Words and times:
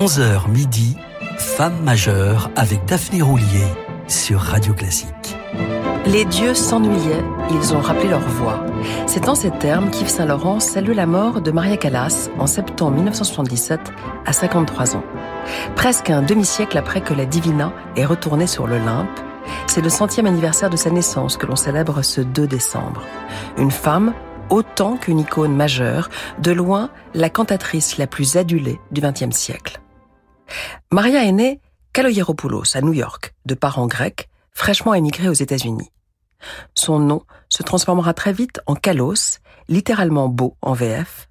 11h 0.00 0.48
midi, 0.48 0.96
Femme 1.38 1.82
majeure 1.82 2.52
avec 2.54 2.84
Daphné 2.84 3.20
Roulier 3.20 3.66
sur 4.06 4.38
Radio 4.38 4.72
Classique. 4.72 5.36
Les 6.06 6.24
dieux 6.24 6.54
s'ennuyaient, 6.54 7.24
ils 7.50 7.74
ont 7.74 7.80
rappelé 7.80 8.10
leur 8.10 8.20
voix. 8.20 8.64
C'est 9.08 9.28
en 9.28 9.34
ces 9.34 9.50
termes 9.50 9.90
qu'Yves 9.90 10.06
Saint-Laurent 10.06 10.60
salue 10.60 10.92
la 10.92 11.06
mort 11.06 11.40
de 11.40 11.50
Maria 11.50 11.76
Callas 11.76 12.30
en 12.38 12.46
septembre 12.46 12.94
1977 12.94 13.80
à 14.24 14.32
53 14.32 14.94
ans. 14.94 15.04
Presque 15.74 16.10
un 16.10 16.22
demi-siècle 16.22 16.78
après 16.78 17.00
que 17.00 17.12
la 17.12 17.26
Divina 17.26 17.72
est 17.96 18.06
retournée 18.06 18.46
sur 18.46 18.68
l'Olympe, 18.68 19.18
c'est 19.66 19.82
le 19.82 19.90
centième 19.90 20.26
anniversaire 20.26 20.70
de 20.70 20.76
sa 20.76 20.90
naissance 20.90 21.36
que 21.36 21.46
l'on 21.46 21.56
célèbre 21.56 22.02
ce 22.02 22.20
2 22.20 22.46
décembre. 22.46 23.02
Une 23.56 23.72
femme 23.72 24.14
autant 24.48 24.96
qu'une 24.96 25.18
icône 25.18 25.56
majeure, 25.56 26.08
de 26.38 26.52
loin 26.52 26.90
la 27.14 27.30
cantatrice 27.30 27.98
la 27.98 28.06
plus 28.06 28.36
adulée 28.36 28.78
du 28.92 29.00
XXe 29.00 29.36
siècle. 29.36 29.80
Maria 30.90 31.24
est 31.24 31.32
née 31.32 31.60
Kaloyeropoulos 31.92 32.76
à 32.76 32.80
New 32.80 32.92
York, 32.92 33.34
de 33.44 33.54
parents 33.54 33.86
grecs, 33.86 34.28
fraîchement 34.52 34.94
émigrés 34.94 35.28
aux 35.28 35.32
États-Unis. 35.32 35.90
Son 36.74 36.98
nom 36.98 37.22
se 37.48 37.62
transformera 37.62 38.14
très 38.14 38.32
vite 38.32 38.60
en 38.66 38.74
Kalos, 38.74 39.38
littéralement 39.68 40.28
beau 40.28 40.56
en 40.62 40.74
VF, 40.74 41.28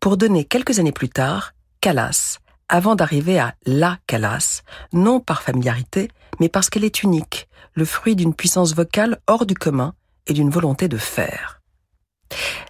pour 0.00 0.16
donner 0.16 0.44
quelques 0.44 0.78
années 0.78 0.92
plus 0.92 1.08
tard 1.08 1.52
Calas, 1.80 2.38
avant 2.68 2.94
d'arriver 2.94 3.38
à 3.38 3.54
la 3.66 3.98
Calas, 4.06 4.62
non 4.92 5.20
par 5.20 5.42
familiarité, 5.42 6.10
mais 6.40 6.48
parce 6.48 6.70
qu'elle 6.70 6.84
est 6.84 7.02
unique, 7.02 7.48
le 7.74 7.84
fruit 7.84 8.16
d'une 8.16 8.34
puissance 8.34 8.74
vocale 8.74 9.18
hors 9.26 9.46
du 9.46 9.54
commun 9.54 9.94
et 10.26 10.32
d'une 10.32 10.50
volonté 10.50 10.88
de 10.88 10.96
faire. 10.96 11.60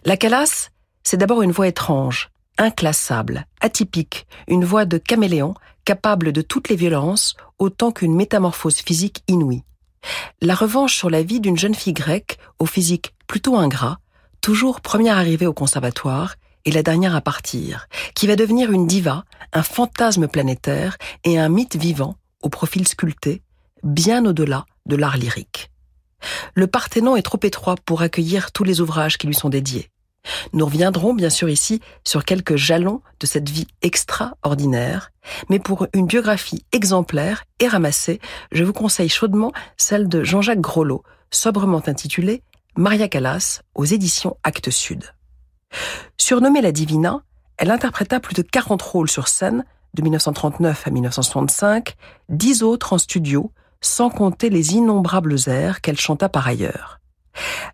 La 0.04 0.16
Calas, 0.16 0.70
c'est 1.02 1.16
d'abord 1.16 1.42
une 1.42 1.52
voix 1.52 1.68
étrange, 1.68 2.30
inclassable, 2.58 3.46
atypique, 3.60 4.26
une 4.48 4.64
voix 4.64 4.84
de 4.84 4.98
caméléon 4.98 5.54
capable 5.90 6.30
de 6.30 6.40
toutes 6.40 6.68
les 6.68 6.76
violences 6.76 7.34
autant 7.58 7.90
qu'une 7.90 8.14
métamorphose 8.14 8.76
physique 8.76 9.24
inouïe. 9.26 9.64
La 10.40 10.54
revanche 10.54 10.94
sur 10.94 11.10
la 11.10 11.24
vie 11.24 11.40
d'une 11.40 11.58
jeune 11.58 11.74
fille 11.74 11.92
grecque 11.92 12.38
au 12.60 12.66
physique 12.66 13.12
plutôt 13.26 13.56
ingrat, 13.56 13.98
toujours 14.40 14.82
première 14.82 15.18
arrivée 15.18 15.48
au 15.48 15.52
conservatoire 15.52 16.36
et 16.64 16.70
la 16.70 16.84
dernière 16.84 17.16
à 17.16 17.20
partir, 17.20 17.88
qui 18.14 18.28
va 18.28 18.36
devenir 18.36 18.70
une 18.70 18.86
diva, 18.86 19.24
un 19.52 19.64
fantasme 19.64 20.28
planétaire 20.28 20.96
et 21.24 21.40
un 21.40 21.48
mythe 21.48 21.74
vivant 21.74 22.14
au 22.40 22.50
profil 22.50 22.86
sculpté, 22.86 23.42
bien 23.82 24.24
au-delà 24.26 24.66
de 24.86 24.94
l'art 24.94 25.16
lyrique. 25.16 25.72
Le 26.54 26.68
Parthénon 26.68 27.16
est 27.16 27.22
trop 27.22 27.40
étroit 27.42 27.74
pour 27.84 28.02
accueillir 28.02 28.52
tous 28.52 28.62
les 28.62 28.80
ouvrages 28.80 29.18
qui 29.18 29.26
lui 29.26 29.34
sont 29.34 29.48
dédiés. 29.48 29.90
Nous 30.52 30.64
reviendrons 30.64 31.14
bien 31.14 31.30
sûr 31.30 31.48
ici 31.48 31.80
sur 32.04 32.24
quelques 32.24 32.56
jalons 32.56 33.02
de 33.20 33.26
cette 33.26 33.48
vie 33.48 33.66
extraordinaire, 33.82 35.10
mais 35.48 35.58
pour 35.58 35.86
une 35.94 36.06
biographie 36.06 36.64
exemplaire 36.72 37.44
et 37.58 37.68
ramassée, 37.68 38.20
je 38.52 38.64
vous 38.64 38.72
conseille 38.72 39.08
chaudement 39.08 39.52
celle 39.76 40.08
de 40.08 40.22
Jean-Jacques 40.24 40.60
Grolot, 40.60 41.02
sobrement 41.30 41.82
intitulée 41.86 42.42
Maria 42.76 43.08
Callas 43.08 43.62
aux 43.74 43.84
éditions 43.84 44.36
Actes 44.42 44.70
Sud. 44.70 45.04
Surnommée 46.16 46.60
la 46.60 46.72
Divina, 46.72 47.22
elle 47.56 47.70
interpréta 47.70 48.20
plus 48.20 48.34
de 48.34 48.42
40 48.42 48.80
rôles 48.82 49.10
sur 49.10 49.28
scène 49.28 49.64
de 49.94 50.02
1939 50.02 50.86
à 50.86 50.90
1965, 50.90 51.96
dix 52.28 52.62
autres 52.62 52.92
en 52.92 52.98
studio, 52.98 53.52
sans 53.80 54.10
compter 54.10 54.50
les 54.50 54.74
innombrables 54.74 55.36
airs 55.46 55.80
qu'elle 55.80 55.98
chanta 55.98 56.28
par 56.28 56.46
ailleurs. 56.46 56.99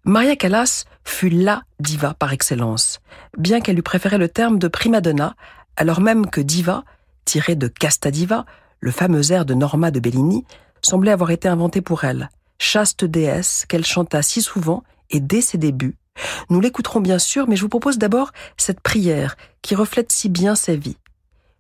Maria 0.09 0.37
Callas 0.37 0.85
fut 1.03 1.31
la 1.31 1.65
diva 1.81 2.15
par 2.15 2.33
excellence, 2.33 3.01
bien 3.37 3.61
qu'elle 3.61 3.77
eût 3.77 3.83
préféré 3.83 4.19
le 4.19 4.29
terme 4.29 4.57
de 4.61 4.69
prima 4.69 5.01
donna, 5.01 5.35
alors 5.77 6.01
même 6.01 6.31
que 6.31 6.41
diva, 6.41 6.85
tiré 7.25 7.57
de 7.57 7.67
Casta 7.67 8.12
Diva, 8.12 8.47
le 8.79 8.93
fameux 8.93 9.33
air 9.33 9.45
de 9.45 9.55
Norma 9.55 9.91
de 9.91 9.99
Bellini, 9.99 10.45
semblait 10.81 11.11
avoir 11.11 11.33
été 11.33 11.49
inventé 11.49 11.81
pour 11.81 12.05
elle, 12.05 12.31
chaste 12.61 13.05
déesse 13.05 13.67
qu'elle 13.69 13.84
chanta 13.84 14.23
si 14.23 14.43
souvent 14.43 14.84
et 15.11 15.19
dès 15.19 15.41
ses 15.41 15.59
débuts. 15.59 15.97
Nous 16.50 16.61
l'écouterons 16.61 17.00
bien 17.00 17.19
sûr, 17.19 17.49
mais 17.49 17.56
je 17.56 17.62
vous 17.62 17.69
propose 17.69 17.99
d'abord 17.99 18.31
cette 18.56 18.81
prière 18.81 19.37
qui 19.61 19.75
reflète 19.75 20.12
si 20.12 20.28
bien 20.28 20.55
sa 20.55 20.77
vie. 20.77 20.99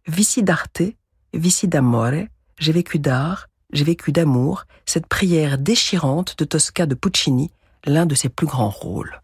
Vici 0.06 0.44
d'arte, 0.44 0.82
vici 1.34 1.66
d'amore, 1.66 2.28
j'ai 2.60 2.72
vécu 2.72 3.00
d'art, 3.00 3.48
j'ai 3.72 3.82
vécu 3.82 4.12
d'amour, 4.12 4.66
cette 4.84 5.08
prière 5.08 5.58
déchirante 5.58 6.38
de 6.38 6.44
Tosca 6.44 6.86
de 6.86 6.94
Puccini, 6.94 7.50
l'un 7.86 8.06
de 8.06 8.14
ses 8.14 8.28
plus 8.28 8.46
grands 8.46 8.70
rôles. 8.70 9.20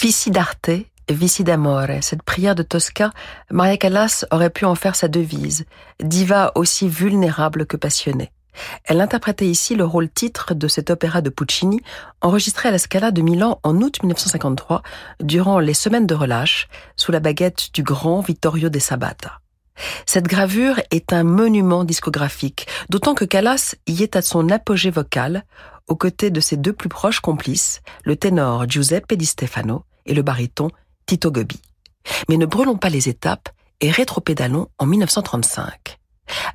Vici 0.00 0.30
d'arte, 0.30 0.70
vici 1.08 1.42
d'amore. 1.42 1.88
Cette 2.02 2.22
prière 2.22 2.54
de 2.54 2.62
Tosca, 2.62 3.10
Maria 3.50 3.76
Callas 3.76 4.24
aurait 4.30 4.48
pu 4.48 4.64
en 4.64 4.76
faire 4.76 4.94
sa 4.94 5.08
devise. 5.08 5.64
Diva 6.00 6.52
aussi 6.54 6.88
vulnérable 6.88 7.66
que 7.66 7.76
passionnée. 7.76 8.30
Elle 8.84 9.00
interprétait 9.00 9.48
ici 9.48 9.74
le 9.74 9.84
rôle 9.84 10.08
titre 10.08 10.54
de 10.54 10.68
cet 10.68 10.90
opéra 10.90 11.20
de 11.20 11.30
Puccini, 11.30 11.80
enregistré 12.20 12.68
à 12.68 12.72
la 12.72 12.78
Scala 12.78 13.10
de 13.10 13.22
Milan 13.22 13.58
en 13.64 13.76
août 13.78 14.00
1953, 14.00 14.84
durant 15.20 15.58
les 15.58 15.74
semaines 15.74 16.06
de 16.06 16.14
relâche, 16.14 16.68
sous 16.94 17.10
la 17.10 17.18
baguette 17.18 17.74
du 17.74 17.82
grand 17.82 18.20
Vittorio 18.20 18.68
de 18.68 18.78
Sabata. 18.78 19.40
Cette 20.06 20.28
gravure 20.28 20.80
est 20.92 21.12
un 21.12 21.24
monument 21.24 21.82
discographique, 21.82 22.68
d'autant 22.88 23.14
que 23.14 23.24
Callas 23.24 23.74
y 23.88 24.04
est 24.04 24.14
à 24.14 24.22
son 24.22 24.48
apogée 24.50 24.90
vocal, 24.90 25.44
aux 25.88 25.96
côtés 25.96 26.30
de 26.30 26.40
ses 26.40 26.56
deux 26.56 26.72
plus 26.72 26.88
proches 26.88 27.20
complices, 27.20 27.80
le 28.04 28.14
ténor 28.14 28.68
Giuseppe 28.68 29.14
Di 29.14 29.26
Stefano 29.26 29.84
et 30.08 30.14
le 30.14 30.22
baryton 30.22 30.70
Tito 31.06 31.30
Gobi. 31.30 31.60
Mais 32.28 32.36
ne 32.36 32.46
brûlons 32.46 32.76
pas 32.76 32.88
les 32.88 33.08
étapes 33.08 33.50
et 33.80 33.90
rétropédalons 33.90 34.68
en 34.78 34.86
1935. 34.86 35.98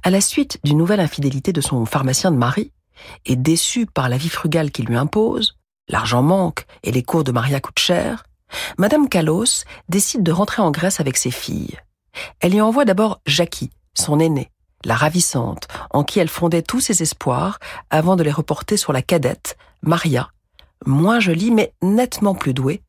À 0.04 0.10
la 0.10 0.22
suite 0.22 0.60
d'une 0.64 0.78
nouvelle 0.78 1.00
infidélité 1.00 1.54
de 1.54 1.62
son 1.62 1.86
pharmacien 1.86 2.32
de 2.32 2.38
mari, 2.38 2.72
et 3.26 3.36
déçu 3.36 3.86
par 3.86 4.10
la 4.10 4.18
vie 4.18 4.30
frugale 4.30 4.72
qu'il 4.72 4.86
lui 4.86 4.98
impose, 4.98 5.58
l'argent 5.88 6.22
manque 6.22 6.66
et 6.84 6.92
les 6.92 7.04
cours 7.04 7.24
de 7.24 7.32
Maria 7.32 7.60
coûtent 7.60 7.80
cher, 7.80 8.26
Madame 8.78 9.10
Kalos 9.10 9.64
décide 9.90 10.24
de 10.24 10.32
rentrer 10.32 10.62
en 10.62 10.72
Grèce 10.72 11.00
avec 11.00 11.18
ses 11.18 11.32
filles. 11.32 11.78
Elle 12.40 12.54
y 12.54 12.62
envoie 12.62 12.86
d'abord 12.86 13.22
Jackie, 13.26 13.72
son 13.96 14.20
aînée, 14.20 14.52
la 14.86 14.96
ravissante, 14.96 15.68
en 15.90 16.04
qui 16.04 16.20
elle 16.20 16.30
fondait 16.30 16.62
tous 16.62 16.82
ses 16.82 17.02
espoirs 17.02 17.60
avant 17.90 18.16
de 18.16 18.24
les 18.24 18.32
reporter 18.32 18.78
sur 18.78 18.94
la 18.94 19.02
cadette, 19.02 19.58
Maria, 19.82 20.30
moins 20.86 21.20
jolie 21.20 21.52
mais 21.52 21.74
nettement 21.82 22.36
plus 22.36 22.54
douée, 22.54 22.83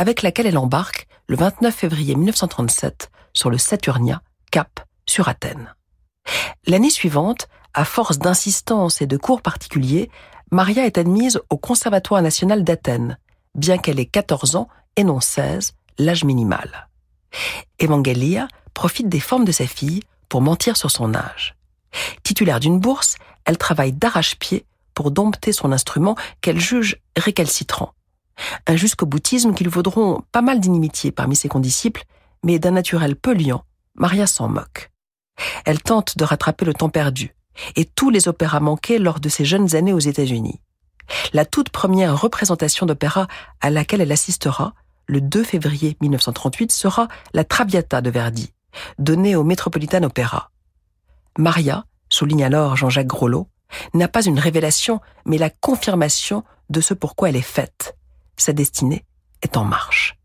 avec 0.00 0.22
laquelle 0.22 0.46
elle 0.46 0.56
embarque 0.56 1.06
le 1.26 1.36
29 1.36 1.74
février 1.74 2.14
1937 2.14 3.10
sur 3.34 3.50
le 3.50 3.58
Saturnia, 3.58 4.22
cap 4.50 4.80
sur 5.04 5.28
Athènes. 5.28 5.74
L'année 6.66 6.88
suivante, 6.88 7.48
à 7.74 7.84
force 7.84 8.18
d'insistance 8.18 9.02
et 9.02 9.06
de 9.06 9.18
cours 9.18 9.42
particuliers, 9.42 10.10
Maria 10.50 10.86
est 10.86 10.96
admise 10.96 11.38
au 11.50 11.58
Conservatoire 11.58 12.22
national 12.22 12.64
d'Athènes, 12.64 13.18
bien 13.54 13.76
qu'elle 13.76 14.00
ait 14.00 14.06
14 14.06 14.56
ans 14.56 14.68
et 14.96 15.04
non 15.04 15.20
16, 15.20 15.74
l'âge 15.98 16.24
minimal. 16.24 16.88
Evangelia 17.78 18.48
profite 18.72 19.10
des 19.10 19.20
formes 19.20 19.44
de 19.44 19.52
sa 19.52 19.66
fille 19.66 20.00
pour 20.30 20.40
mentir 20.40 20.78
sur 20.78 20.90
son 20.90 21.14
âge. 21.14 21.56
Titulaire 22.22 22.60
d'une 22.60 22.80
bourse, 22.80 23.16
elle 23.44 23.58
travaille 23.58 23.92
d'arrache-pied 23.92 24.64
pour 24.94 25.10
dompter 25.10 25.52
son 25.52 25.72
instrument 25.72 26.16
qu'elle 26.40 26.58
juge 26.58 26.96
récalcitrant. 27.18 27.92
Un 28.66 28.76
jusqu'au 28.76 29.06
boutisme 29.06 29.54
qui 29.54 29.64
lui 29.64 29.70
vaudront 29.70 30.22
pas 30.32 30.42
mal 30.42 30.60
d'inimitié 30.60 31.12
parmi 31.12 31.36
ses 31.36 31.48
condisciples, 31.48 32.04
mais 32.44 32.58
d'un 32.58 32.70
naturel 32.70 33.16
peu 33.16 33.34
liant, 33.34 33.64
Maria 33.94 34.26
s'en 34.26 34.48
moque. 34.48 34.90
Elle 35.64 35.82
tente 35.82 36.16
de 36.16 36.24
rattraper 36.24 36.64
le 36.64 36.74
temps 36.74 36.88
perdu, 36.88 37.34
et 37.76 37.84
tous 37.84 38.10
les 38.10 38.28
opéras 38.28 38.60
manqués 38.60 38.98
lors 38.98 39.20
de 39.20 39.28
ses 39.28 39.44
jeunes 39.44 39.74
années 39.74 39.92
aux 39.92 39.98
États-Unis. 39.98 40.60
La 41.32 41.44
toute 41.44 41.70
première 41.70 42.20
représentation 42.20 42.86
d'opéra 42.86 43.26
à 43.60 43.70
laquelle 43.70 44.00
elle 44.00 44.12
assistera, 44.12 44.74
le 45.06 45.20
2 45.20 45.42
février 45.42 45.96
1938, 46.00 46.70
sera 46.72 47.08
la 47.34 47.44
Traviata 47.44 48.00
de 48.00 48.10
Verdi, 48.10 48.52
donnée 48.98 49.34
au 49.34 49.44
Metropolitan 49.44 50.02
Opera. 50.04 50.50
Maria, 51.38 51.84
souligne 52.08 52.44
alors 52.44 52.76
Jean-Jacques 52.76 53.06
Grolot, 53.06 53.48
n'a 53.94 54.08
pas 54.08 54.24
une 54.24 54.38
révélation, 54.38 55.00
mais 55.24 55.38
la 55.38 55.50
confirmation 55.50 56.44
de 56.70 56.80
ce 56.80 56.94
pourquoi 56.94 57.28
elle 57.28 57.36
est 57.36 57.42
faite. 57.42 57.96
Sa 58.40 58.54
destinée 58.54 59.04
est 59.42 59.58
en 59.58 59.64
marche. 59.64 60.16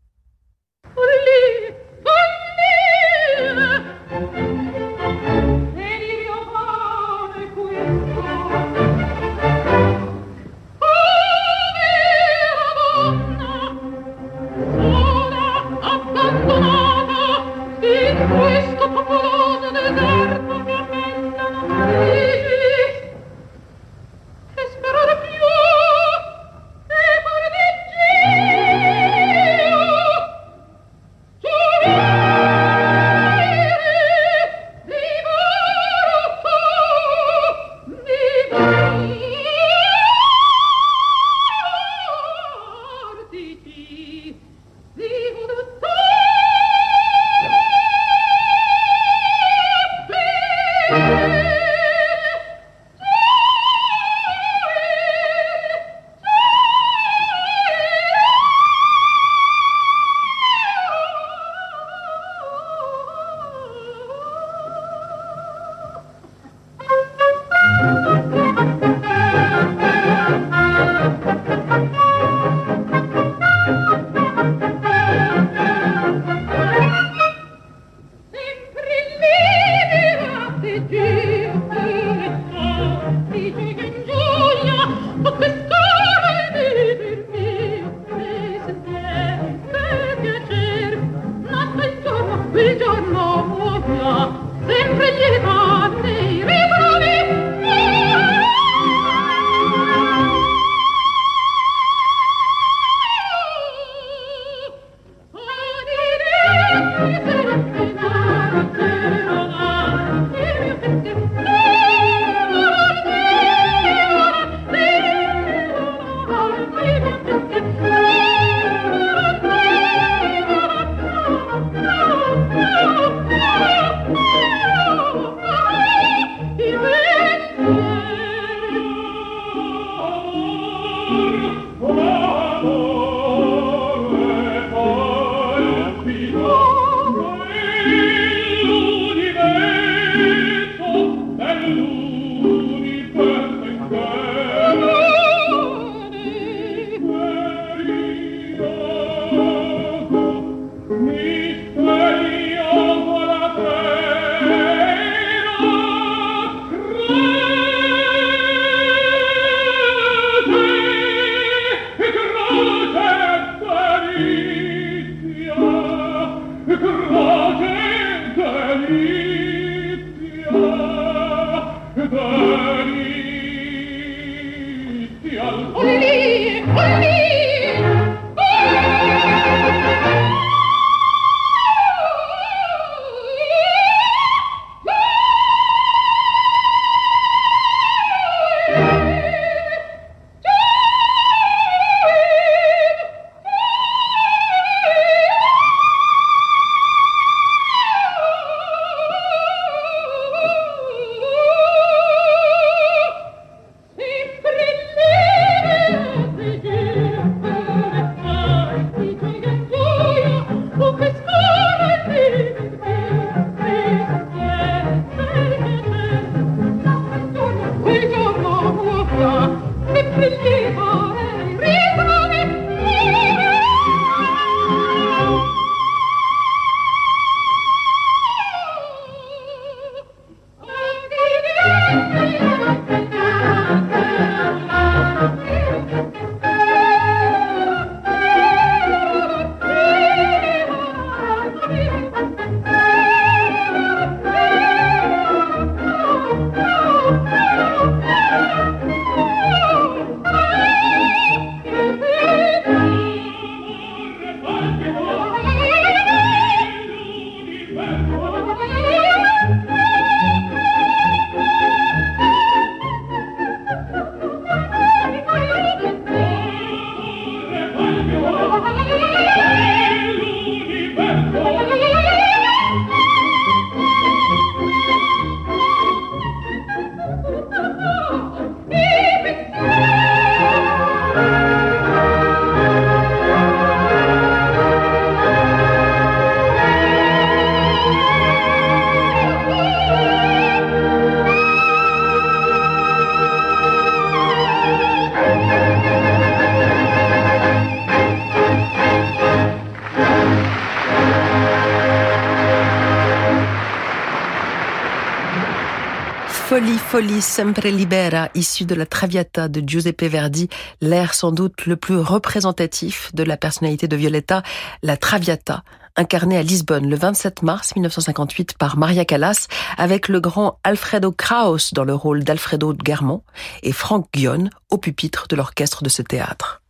Folie, 306.88 307.20
sempre 307.20 307.68
libera, 307.68 308.28
issu 308.36 308.64
de 308.64 308.76
la 308.76 308.86
Traviata 308.86 309.48
de 309.48 309.60
Giuseppe 309.66 310.04
Verdi, 310.04 310.48
l'air 310.80 311.14
sans 311.14 311.32
doute 311.32 311.66
le 311.66 311.74
plus 311.74 311.96
représentatif 311.96 313.12
de 313.12 313.24
la 313.24 313.36
personnalité 313.36 313.88
de 313.88 313.96
Violetta, 313.96 314.44
la 314.84 314.96
Traviata, 314.96 315.64
incarnée 315.96 316.38
à 316.38 316.44
Lisbonne 316.44 316.88
le 316.88 316.94
27 316.94 317.42
mars 317.42 317.74
1958 317.74 318.56
par 318.56 318.76
Maria 318.76 319.04
Callas, 319.04 319.48
avec 319.76 320.06
le 320.06 320.20
grand 320.20 320.60
Alfredo 320.62 321.10
Kraus 321.10 321.74
dans 321.74 321.82
le 321.82 321.94
rôle 321.94 322.22
d'Alfredo 322.22 322.72
Germont 322.86 323.24
et 323.64 323.72
Frank 323.72 324.06
Guion 324.14 324.48
au 324.70 324.78
pupitre 324.78 325.26
de 325.28 325.34
l'orchestre 325.34 325.82
de 325.82 325.88
ce 325.88 326.02
théâtre. 326.02 326.62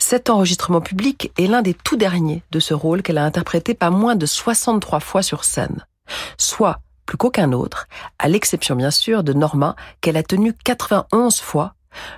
Cet 0.00 0.28
enregistrement 0.28 0.80
public 0.80 1.30
est 1.38 1.46
l'un 1.46 1.62
des 1.62 1.74
tout 1.74 1.96
derniers 1.96 2.42
de 2.50 2.58
ce 2.58 2.74
rôle 2.74 3.02
qu'elle 3.02 3.18
a 3.18 3.24
interprété 3.24 3.74
pas 3.74 3.90
moins 3.90 4.16
de 4.16 4.26
63 4.26 4.98
fois 4.98 5.22
sur 5.22 5.44
scène, 5.44 5.86
soit 6.36 6.80
plus 7.10 7.16
qu'aucun 7.16 7.50
autre, 7.50 7.88
à 8.20 8.28
l'exception 8.28 8.76
bien 8.76 8.92
sûr 8.92 9.24
de 9.24 9.32
Norma 9.32 9.74
qu'elle 10.00 10.16
a 10.16 10.22
tenu 10.22 10.52
91 10.52 11.40
fois, 11.40 11.74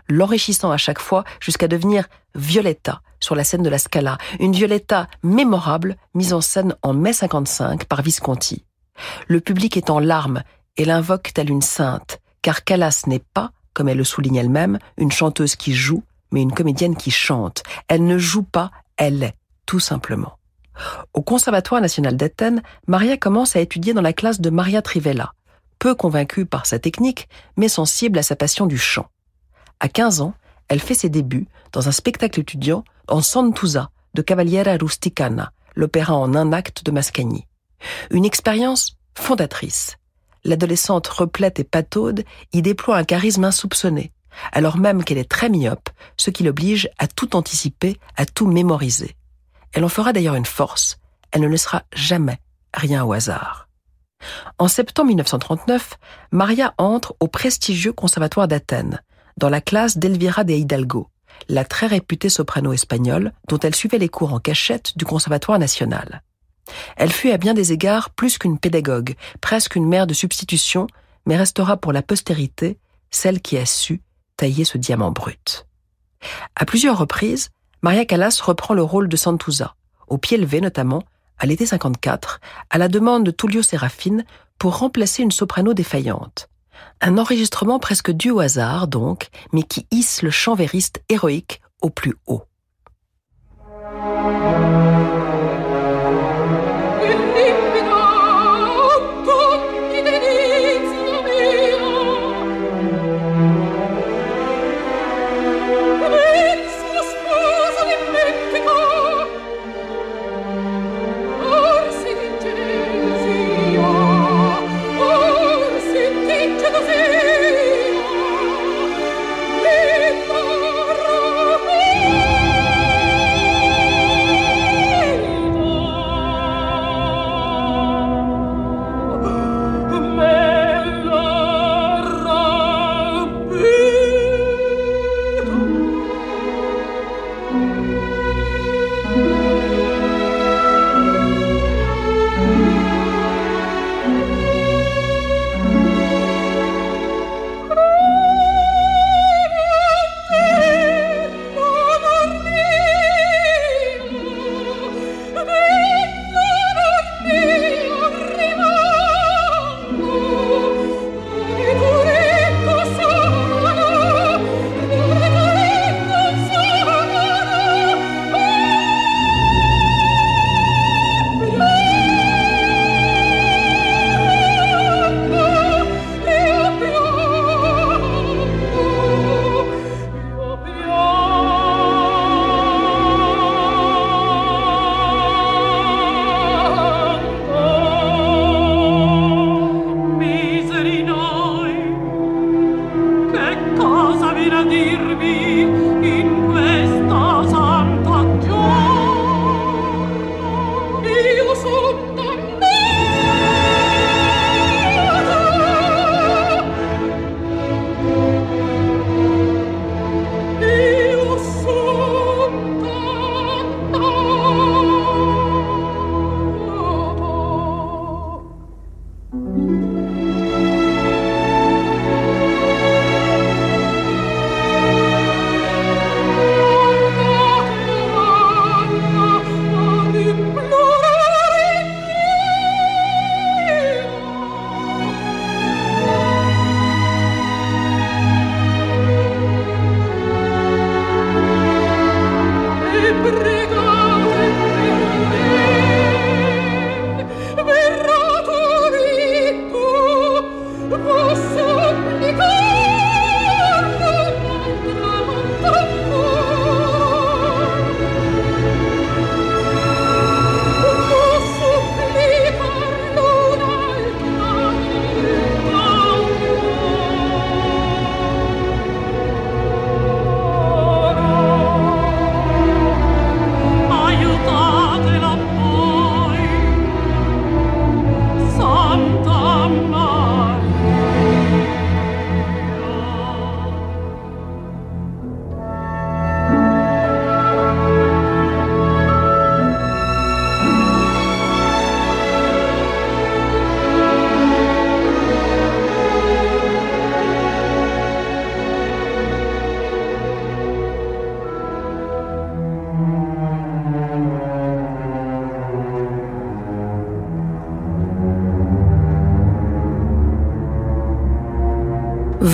l'enrichissant 0.07 0.71
à 0.71 0.77
chaque 0.77 0.99
fois 0.99 1.25
jusqu'à 1.41 1.67
devenir 1.67 2.09
Violetta 2.35 3.01
sur 3.19 3.35
la 3.35 3.43
scène 3.43 3.63
de 3.63 3.71
la 3.71 3.79
Scala, 3.79 4.19
une 4.39 4.53
Violetta 4.53 5.09
mémorable 5.23 5.97
mise 6.13 6.35
en 6.35 6.43
scène 6.43 6.77
en 6.83 6.93
mai 6.93 7.15
55 7.15 7.87
par 7.87 8.03
Visconti. 8.03 8.67
Le 9.29 9.41
public 9.41 9.79
est 9.79 9.89
en 9.89 9.99
larmes 9.99 10.43
et 10.77 10.85
l'invoque 10.85 11.31
telle 11.33 11.49
une 11.49 11.63
sainte, 11.63 12.21
car 12.43 12.63
Callas 12.63 13.05
n'est 13.07 13.25
pas, 13.33 13.53
comme 13.73 13.89
elle 13.89 13.97
le 13.97 14.05
souligne 14.05 14.37
elle-même, 14.37 14.79
une 14.99 15.11
chanteuse 15.11 15.57
qui 15.57 15.73
joue, 15.73 16.03
mais 16.33 16.43
une 16.43 16.53
comédienne 16.53 16.97
qui 16.97 17.11
chante. 17.11 17.63
Elle 17.89 18.05
ne 18.05 18.19
joue 18.19 18.43
pas, 18.43 18.71
elle 18.99 19.23
est, 19.23 19.37
tout 19.65 19.81
simplement. 19.81 20.37
Au 21.13 21.23
Conservatoire 21.23 21.81
national 21.81 22.17
d'Athènes, 22.17 22.63
Maria 22.87 23.17
commence 23.17 23.57
à 23.57 23.61
étudier 23.61 23.95
dans 23.95 24.01
la 24.01 24.13
classe 24.13 24.41
de 24.41 24.51
Maria 24.51 24.83
Trivella, 24.83 25.33
peu 25.79 25.95
convaincue 25.95 26.47
par 26.47 26.67
sa 26.67 26.79
technique, 26.79 27.29
mais 27.57 27.69
sensible 27.69 28.19
à 28.19 28.23
sa 28.23 28.37
passion 28.37 28.67
du 28.67 28.79
chant. 28.79 29.07
À 29.81 29.89
15 29.89 30.21
ans, 30.21 30.35
elle 30.69 30.81
fait 30.81 30.95
ses 30.95 31.09
débuts 31.09 31.49
dans 31.73 31.89
un 31.89 31.93
spectacle 31.93 32.41
étudiant 32.41 32.85
en 33.09 33.21
Santusa 33.21 33.91
de 34.15 34.23
Cavaliera 34.23 34.77
Rusticana, 34.77 35.53
l'opéra 35.75 36.15
en 36.15 36.35
un 36.35 36.53
acte 36.53 36.85
de 36.85 36.91
Mascagni. 36.91 37.47
Une 38.11 38.25
expérience 38.25 38.97
fondatrice. 39.17 39.97
L'adolescente 40.45 41.09
replète 41.09 41.61
et 41.61 41.65
pataude 41.65 42.25
y 42.53 42.63
déploie 42.63 42.97
un 42.97 43.05
charisme 43.05 43.45
insoupçonné, 43.45 44.13
alors 44.53 44.77
même 44.77 45.05
qu'elle 45.05 45.19
est 45.19 45.31
très 45.31 45.49
myope, 45.49 45.91
ce 46.17 46.31
qui 46.31 46.43
l'oblige 46.43 46.89
à 46.99 47.07
tout 47.07 47.37
anticiper, 47.37 47.99
à 48.17 48.27
tout 48.27 48.47
mémoriser. 48.47 49.17
Elle 49.73 49.85
en 49.85 49.89
fera 49.89 50.13
d'ailleurs 50.13 50.35
une 50.35 50.47
force, 50.47 50.99
elle 51.31 51.43
ne 51.43 51.49
laissera 51.49 51.85
jamais 51.95 52.41
rien 52.75 53.05
au 53.05 53.13
hasard. 53.13 53.69
En 54.59 54.69
septembre 54.69 55.09
1939, 55.09 55.99
Maria 56.31 56.75
entre 56.79 57.17
au 57.21 57.29
prestigieux 57.29 57.93
Conservatoire 57.93 58.49
d'Athènes, 58.49 59.01
dans 59.37 59.49
la 59.49 59.61
classe 59.61 59.99
d'Elvira 59.99 60.45
de 60.45 60.53
Hidalgo, 60.53 61.09
la 61.49 61.65
très 61.65 61.87
réputée 61.87 62.29
soprano 62.29 62.73
espagnole 62.73 63.33
dont 63.49 63.59
elle 63.59 63.75
suivait 63.75 63.99
les 63.99 64.09
cours 64.09 64.33
en 64.33 64.39
cachette 64.39 64.97
du 64.97 65.05
Conservatoire 65.05 65.59
national. 65.59 66.23
Elle 66.97 67.13
fut 67.13 67.31
à 67.31 67.39
bien 67.39 67.55
des 67.55 67.73
égards 67.73 68.11
plus 68.11 68.39
qu'une 68.39 68.59
pédagogue, 68.59 69.17
presque 69.41 69.75
une 69.75 69.89
mère 69.89 70.07
de 70.07 70.15
substitution, 70.15 70.87
mais 71.27 71.37
restera 71.37 71.77
pour 71.77 71.93
la 71.93 72.03
postérité 72.03 72.79
celle 73.11 73.41
qui 73.41 73.59
a 73.59 73.67
su 73.67 74.01
tailler 74.37 74.65
ce 74.65 74.79
diamant 74.79 75.11
brut. 75.11 75.67
À 76.55 76.65
plusieurs 76.65 76.99
reprises, 76.99 77.51
Maria 77.85 78.05
Callas 78.05 78.41
reprend 78.45 78.75
le 78.75 78.83
rôle 78.85 79.09
de 79.09 79.17
Santusa, 79.17 79.75
au 80.07 80.17
pied 80.17 80.37
levé 80.37 80.61
notamment, 80.61 81.03
à 81.37 81.47
l'été 81.47 81.67
54, 81.67 82.41
à 82.71 82.79
la 82.79 82.87
demande 82.87 83.25
de 83.25 83.33
Tullio 83.33 83.61
Serafine 83.61 84.25
pour 84.57 84.79
remplacer 84.79 85.25
une 85.25 85.33
soprano 85.33 85.75
défaillante. 85.75 86.49
Un 87.01 87.19
enregistrement 87.19 87.81
presque 87.81 88.13
dû 88.13 88.31
au 88.31 88.39
hasard, 88.39 88.87
donc, 88.87 89.31
mais 89.53 89.65
qui 89.65 89.89
hisse 89.91 90.23
le 90.23 90.31
chant 90.31 90.55
vériste 90.55 91.03
héroïque 91.09 91.61
au 91.81 91.91
plus 91.91 92.15
haut. 92.29 92.45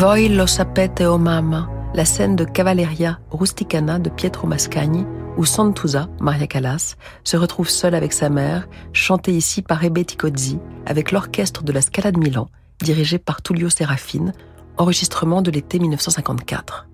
Voi 0.09 0.31
lo 0.31 0.47
sapete 0.47 1.05
o 1.05 1.19
mamma, 1.19 1.69
la 1.93 2.07
scène 2.07 2.35
de 2.35 2.47
Cavalleria 2.47 3.21
Rusticana 3.31 3.99
de 3.99 4.09
Pietro 4.09 4.47
Mascagni, 4.47 5.05
où 5.37 5.45
Santusa, 5.45 6.09
Maria 6.19 6.47
Callas, 6.47 6.97
se 7.25 7.37
retrouve 7.37 7.69
seule 7.69 7.95
avec 7.95 8.15
sa 8.15 8.31
mère, 8.31 8.67
chantée 8.95 9.37
ici 9.37 9.61
par 9.61 9.85
Ebe 9.85 10.07
Ticozzi, 10.07 10.61
avec 10.87 11.13
l'orchestre 11.13 11.63
de 11.63 11.73
la 11.73 11.83
Scala 11.83 12.11
de 12.11 12.19
Milan, 12.19 12.49
dirigé 12.81 13.19
par 13.19 13.43
Tullio 13.43 13.69
Serafine, 13.69 14.33
enregistrement 14.79 15.43
de 15.43 15.51
l'été 15.51 15.79
1954. 15.79 16.89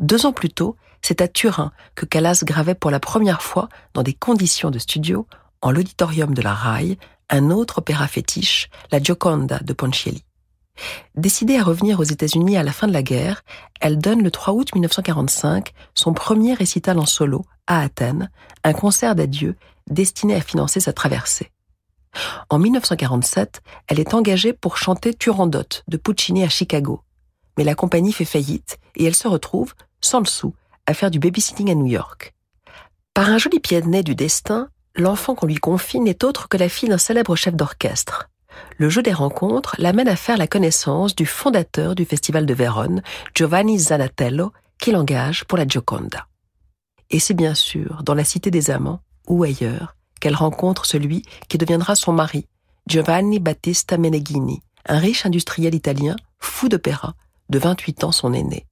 Deux 0.00 0.26
ans 0.26 0.32
plus 0.32 0.50
tôt, 0.50 0.74
c'est 1.02 1.20
à 1.20 1.28
Turin 1.28 1.70
que 1.94 2.06
Callas 2.06 2.42
gravait 2.44 2.74
pour 2.74 2.90
la 2.90 2.98
première 2.98 3.40
fois, 3.40 3.68
dans 3.94 4.02
des 4.02 4.14
conditions 4.14 4.72
de 4.72 4.80
studio, 4.80 5.28
en 5.62 5.70
l'auditorium 5.70 6.34
de 6.34 6.42
la 6.42 6.54
RAI, 6.54 6.98
un 7.30 7.50
autre 7.50 7.78
opéra 7.78 8.08
fétiche, 8.08 8.68
la 8.90 9.00
Gioconda 9.00 9.60
de 9.60 9.72
Ponchielli. 9.72 10.25
Décidée 11.14 11.56
à 11.56 11.64
revenir 11.64 12.00
aux 12.00 12.04
États-Unis 12.04 12.56
à 12.56 12.62
la 12.62 12.72
fin 12.72 12.86
de 12.86 12.92
la 12.92 13.02
guerre, 13.02 13.42
elle 13.80 13.98
donne 13.98 14.22
le 14.22 14.30
3 14.30 14.54
août 14.54 14.74
1945 14.74 15.72
son 15.94 16.12
premier 16.12 16.54
récital 16.54 16.98
en 16.98 17.06
solo 17.06 17.44
à 17.66 17.80
Athènes, 17.80 18.30
un 18.64 18.72
concert 18.72 19.14
d'adieu 19.14 19.56
destiné 19.88 20.34
à 20.34 20.40
financer 20.40 20.80
sa 20.80 20.92
traversée. 20.92 21.50
En 22.48 22.58
1947, 22.58 23.62
elle 23.88 24.00
est 24.00 24.14
engagée 24.14 24.52
pour 24.52 24.76
chanter 24.76 25.14
Turandot 25.14 25.82
de 25.86 25.96
Puccini 25.96 26.44
à 26.44 26.48
Chicago. 26.48 27.02
Mais 27.58 27.64
la 27.64 27.74
compagnie 27.74 28.12
fait 28.12 28.24
faillite 28.24 28.78
et 28.96 29.04
elle 29.04 29.14
se 29.14 29.28
retrouve, 29.28 29.74
sans 30.00 30.20
le 30.20 30.26
sou, 30.26 30.54
à 30.86 30.94
faire 30.94 31.10
du 31.10 31.18
babysitting 31.18 31.70
à 31.70 31.74
New 31.74 31.86
York. 31.86 32.34
Par 33.14 33.28
un 33.28 33.38
joli 33.38 33.60
pied 33.60 33.80
de 33.80 33.88
nez 33.88 34.02
du 34.02 34.14
destin, 34.14 34.68
l'enfant 34.94 35.34
qu'on 35.34 35.46
lui 35.46 35.56
confie 35.56 36.00
n'est 36.00 36.24
autre 36.24 36.48
que 36.48 36.56
la 36.56 36.68
fille 36.68 36.88
d'un 36.88 36.98
célèbre 36.98 37.36
chef 37.36 37.54
d'orchestre 37.54 38.28
le 38.78 38.88
jeu 38.88 39.02
des 39.02 39.12
rencontres 39.12 39.74
l'amène 39.78 40.08
à 40.08 40.16
faire 40.16 40.36
la 40.36 40.46
connaissance 40.46 41.14
du 41.14 41.26
fondateur 41.26 41.94
du 41.94 42.04
Festival 42.04 42.46
de 42.46 42.54
Vérone, 42.54 43.02
Giovanni 43.34 43.78
Zanatello, 43.78 44.52
qui 44.78 44.92
l'engage 44.92 45.44
pour 45.44 45.58
la 45.58 45.66
Gioconda. 45.66 46.26
Et 47.10 47.18
c'est 47.18 47.34
bien 47.34 47.54
sûr 47.54 48.02
dans 48.02 48.14
la 48.14 48.24
Cité 48.24 48.50
des 48.50 48.70
Amants, 48.70 49.00
ou 49.28 49.42
ailleurs, 49.44 49.96
qu'elle 50.20 50.34
rencontre 50.34 50.86
celui 50.86 51.22
qui 51.48 51.58
deviendra 51.58 51.94
son 51.94 52.12
mari, 52.12 52.46
Giovanni 52.86 53.38
Battista 53.38 53.96
Meneghini, 53.96 54.62
un 54.86 54.98
riche 54.98 55.26
industriel 55.26 55.74
italien, 55.74 56.16
fou 56.38 56.68
d'opéra, 56.68 57.14
de 57.48 57.58
28 57.58 58.04
ans 58.04 58.12
son 58.12 58.32
aîné. 58.32 58.66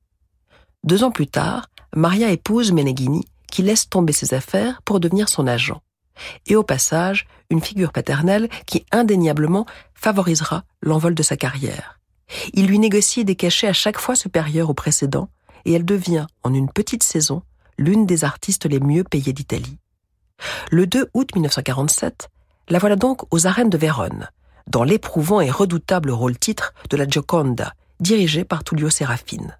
Deux 0.84 1.04
ans 1.04 1.10
plus 1.10 1.26
tard, 1.26 1.68
Maria 1.94 2.30
épouse 2.30 2.72
Meneghini, 2.72 3.24
qui 3.50 3.62
laisse 3.62 3.88
tomber 3.88 4.12
ses 4.12 4.34
affaires 4.34 4.82
pour 4.82 5.00
devenir 5.00 5.28
son 5.28 5.46
agent 5.46 5.80
et 6.46 6.56
au 6.56 6.62
passage 6.62 7.26
une 7.50 7.60
figure 7.60 7.92
paternelle 7.92 8.48
qui 8.66 8.84
indéniablement 8.92 9.66
favorisera 9.94 10.64
l'envol 10.82 11.14
de 11.14 11.22
sa 11.22 11.36
carrière. 11.36 12.00
Il 12.52 12.66
lui 12.66 12.78
négocie 12.78 13.24
des 13.24 13.36
cachets 13.36 13.68
à 13.68 13.72
chaque 13.72 13.98
fois 13.98 14.16
supérieurs 14.16 14.70
aux 14.70 14.74
précédents, 14.74 15.28
et 15.64 15.72
elle 15.72 15.84
devient, 15.84 16.26
en 16.42 16.52
une 16.52 16.70
petite 16.70 17.02
saison, 17.02 17.42
l'une 17.78 18.06
des 18.06 18.24
artistes 18.24 18.66
les 18.66 18.80
mieux 18.80 19.04
payées 19.04 19.32
d'Italie. 19.32 19.78
Le 20.70 20.86
2 20.86 21.10
août 21.14 21.34
1947, 21.34 22.28
la 22.68 22.78
voilà 22.78 22.96
donc 22.96 23.22
aux 23.32 23.46
arènes 23.46 23.70
de 23.70 23.78
Vérone, 23.78 24.28
dans 24.66 24.84
l'éprouvant 24.84 25.40
et 25.40 25.50
redoutable 25.50 26.10
rôle-titre 26.10 26.74
de 26.90 26.96
la 26.96 27.06
Gioconda, 27.06 27.74
dirigé 28.00 28.44
par 28.44 28.64
Tullio 28.64 28.90
Serafine. 28.90 29.56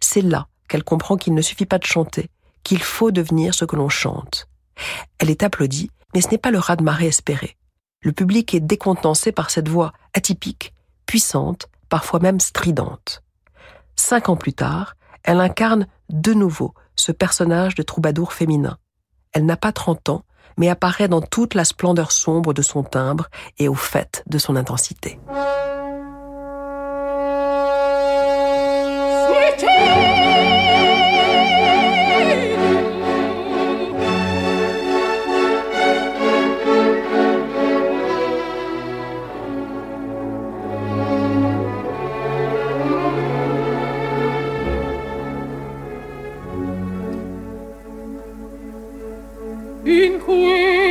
C'est 0.00 0.22
là 0.22 0.46
qu'elle 0.68 0.84
comprend 0.84 1.16
qu'il 1.16 1.34
ne 1.34 1.42
suffit 1.42 1.66
pas 1.66 1.78
de 1.78 1.84
chanter, 1.86 2.28
qu'il 2.62 2.82
faut 2.82 3.10
devenir 3.10 3.54
ce 3.54 3.64
que 3.64 3.76
l'on 3.76 3.88
chante. 3.88 4.48
Elle 5.18 5.30
est 5.30 5.42
applaudie, 5.42 5.90
mais 6.14 6.20
ce 6.20 6.28
n'est 6.28 6.38
pas 6.38 6.50
le 6.50 6.58
raz-de-marée 6.58 7.06
espéré. 7.06 7.56
Le 8.02 8.12
public 8.12 8.54
est 8.54 8.60
décontenancé 8.60 9.32
par 9.32 9.50
cette 9.50 9.68
voix 9.68 9.92
atypique, 10.14 10.74
puissante, 11.06 11.68
parfois 11.88 12.20
même 12.20 12.40
stridente. 12.40 13.22
Cinq 13.96 14.28
ans 14.28 14.36
plus 14.36 14.54
tard, 14.54 14.96
elle 15.22 15.40
incarne 15.40 15.86
de 16.08 16.32
nouveau 16.32 16.74
ce 16.96 17.12
personnage 17.12 17.74
de 17.74 17.82
troubadour 17.82 18.32
féminin. 18.32 18.78
Elle 19.32 19.46
n'a 19.46 19.56
pas 19.56 19.72
30 19.72 20.08
ans, 20.08 20.24
mais 20.58 20.68
apparaît 20.68 21.08
dans 21.08 21.22
toute 21.22 21.54
la 21.54 21.64
splendeur 21.64 22.12
sombre 22.12 22.52
de 22.52 22.62
son 22.62 22.82
timbre 22.82 23.28
et 23.58 23.68
au 23.68 23.74
fait 23.74 24.22
de 24.26 24.38
son 24.38 24.56
intensité. 24.56 25.18
in 49.92 50.18
cui 50.18 50.81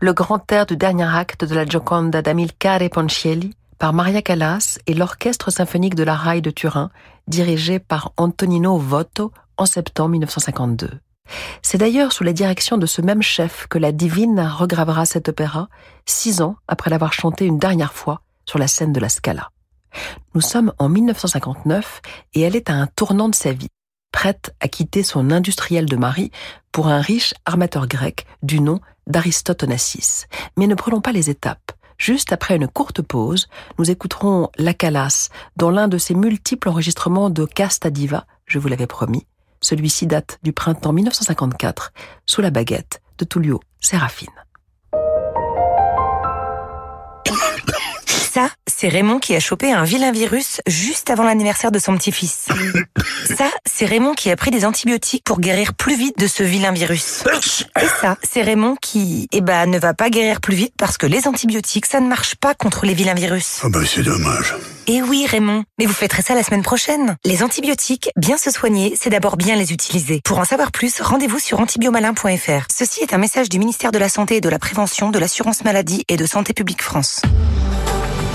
Le 0.00 0.12
grand 0.12 0.50
air 0.50 0.66
du 0.66 0.76
dernier 0.76 1.04
acte 1.04 1.44
de 1.44 1.54
la 1.54 1.64
Gioconda 1.64 2.20
d'Amilcare 2.20 2.90
Ponchielli 2.90 3.54
par 3.78 3.92
Maria 3.92 4.20
Callas 4.20 4.80
et 4.88 4.94
l'Orchestre 4.94 5.52
symphonique 5.52 5.94
de 5.94 6.02
la 6.02 6.16
Rai 6.16 6.40
de 6.40 6.50
Turin, 6.50 6.90
dirigé 7.28 7.78
par 7.78 8.12
Antonino 8.16 8.76
Votto 8.76 9.30
en 9.56 9.64
septembre 9.64 10.10
1952. 10.10 10.90
C'est 11.62 11.78
d'ailleurs 11.78 12.12
sous 12.12 12.24
la 12.24 12.32
direction 12.32 12.76
de 12.76 12.86
ce 12.86 13.00
même 13.02 13.22
chef 13.22 13.68
que 13.68 13.78
la 13.78 13.92
Divine 13.92 14.40
regravera 14.40 15.06
cet 15.06 15.28
opéra, 15.28 15.68
six 16.06 16.42
ans 16.42 16.56
après 16.66 16.90
l'avoir 16.90 17.12
chanté 17.12 17.44
une 17.44 17.60
dernière 17.60 17.92
fois 17.92 18.22
sur 18.46 18.58
la 18.58 18.66
scène 18.66 18.92
de 18.92 18.98
la 18.98 19.08
Scala. 19.08 19.50
Nous 20.34 20.40
sommes 20.40 20.72
en 20.78 20.88
1959 20.88 22.02
et 22.34 22.40
elle 22.40 22.56
est 22.56 22.68
à 22.68 22.74
un 22.74 22.88
tournant 22.88 23.28
de 23.28 23.34
sa 23.36 23.52
vie, 23.52 23.68
prête 24.16 24.54
à 24.60 24.68
quitter 24.68 25.02
son 25.02 25.30
industriel 25.30 25.84
de 25.84 25.94
mari 25.94 26.30
pour 26.72 26.86
un 26.88 27.02
riche 27.02 27.34
armateur 27.44 27.86
grec 27.86 28.24
du 28.42 28.60
nom 28.60 28.80
d'Aristote 29.06 29.62
Onassis. 29.62 30.24
Mais 30.56 30.66
ne 30.66 30.74
prenons 30.74 31.02
pas 31.02 31.12
les 31.12 31.28
étapes. 31.28 31.72
Juste 31.98 32.32
après 32.32 32.56
une 32.56 32.66
courte 32.66 33.02
pause, 33.02 33.46
nous 33.78 33.90
écouterons 33.90 34.48
La 34.56 34.72
Calas 34.72 35.28
dans 35.56 35.70
l'un 35.70 35.86
de 35.86 35.98
ses 35.98 36.14
multiples 36.14 36.70
enregistrements 36.70 37.28
de 37.28 37.44
Casta 37.44 37.90
Diva, 37.90 38.24
je 38.46 38.58
vous 38.58 38.68
l'avais 38.68 38.86
promis. 38.86 39.26
Celui-ci 39.60 40.06
date 40.06 40.38
du 40.42 40.54
printemps 40.54 40.94
1954, 40.94 41.92
sous 42.24 42.40
la 42.40 42.50
baguette 42.50 43.02
de 43.18 43.26
Tullio 43.26 43.60
Serafine. 43.80 44.45
Ça, 48.36 48.50
c'est 48.66 48.88
Raymond 48.88 49.18
qui 49.18 49.34
a 49.34 49.40
chopé 49.40 49.72
un 49.72 49.84
vilain 49.84 50.12
virus 50.12 50.60
juste 50.66 51.08
avant 51.08 51.24
l'anniversaire 51.24 51.72
de 51.72 51.78
son 51.78 51.96
petit-fils. 51.96 52.48
Ça, 53.38 53.50
c'est 53.64 53.86
Raymond 53.86 54.12
qui 54.12 54.30
a 54.30 54.36
pris 54.36 54.50
des 54.50 54.66
antibiotiques 54.66 55.24
pour 55.24 55.40
guérir 55.40 55.72
plus 55.72 55.96
vite 55.96 56.18
de 56.18 56.26
ce 56.26 56.42
vilain 56.42 56.72
virus. 56.72 57.24
Et 57.80 57.86
ça, 58.00 58.18
c'est 58.22 58.42
Raymond 58.42 58.76
qui, 58.80 59.26
eh 59.32 59.40
ben, 59.40 59.66
ne 59.66 59.78
va 59.78 59.94
pas 59.94 60.10
guérir 60.10 60.40
plus 60.40 60.54
vite 60.54 60.74
parce 60.78 60.96
que 60.98 61.06
les 61.06 61.26
antibiotiques, 61.26 61.86
ça 61.86 62.00
ne 62.00 62.08
marche 62.08 62.34
pas 62.34 62.54
contre 62.54 62.84
les 62.84 62.94
vilains 62.94 63.14
virus. 63.14 63.60
Ah 63.62 63.68
bah 63.70 63.80
c'est 63.86 64.02
dommage. 64.02 64.54
Et 64.86 65.02
oui, 65.02 65.26
Raymond. 65.26 65.64
Mais 65.78 65.86
vous 65.86 65.94
fêterez 65.94 66.22
ça 66.22 66.34
la 66.34 66.42
semaine 66.42 66.62
prochaine. 66.62 67.16
Les 67.24 67.42
antibiotiques, 67.42 68.10
bien 68.16 68.36
se 68.36 68.50
soigner, 68.50 68.94
c'est 69.00 69.10
d'abord 69.10 69.36
bien 69.38 69.56
les 69.56 69.72
utiliser. 69.72 70.20
Pour 70.24 70.38
en 70.38 70.44
savoir 70.44 70.72
plus, 70.72 71.00
rendez-vous 71.00 71.38
sur 71.38 71.58
antibiomalin.fr. 71.58 72.66
Ceci 72.70 73.00
est 73.00 73.14
un 73.14 73.18
message 73.18 73.48
du 73.48 73.58
ministère 73.58 73.92
de 73.92 73.98
la 73.98 74.10
Santé 74.10 74.36
et 74.36 74.40
de 74.42 74.48
la 74.50 74.58
Prévention, 74.58 75.10
de 75.10 75.18
l'Assurance 75.18 75.64
Maladie 75.64 76.04
et 76.08 76.16
de 76.16 76.26
Santé 76.26 76.52
Publique 76.52 76.82
France. 76.82 77.22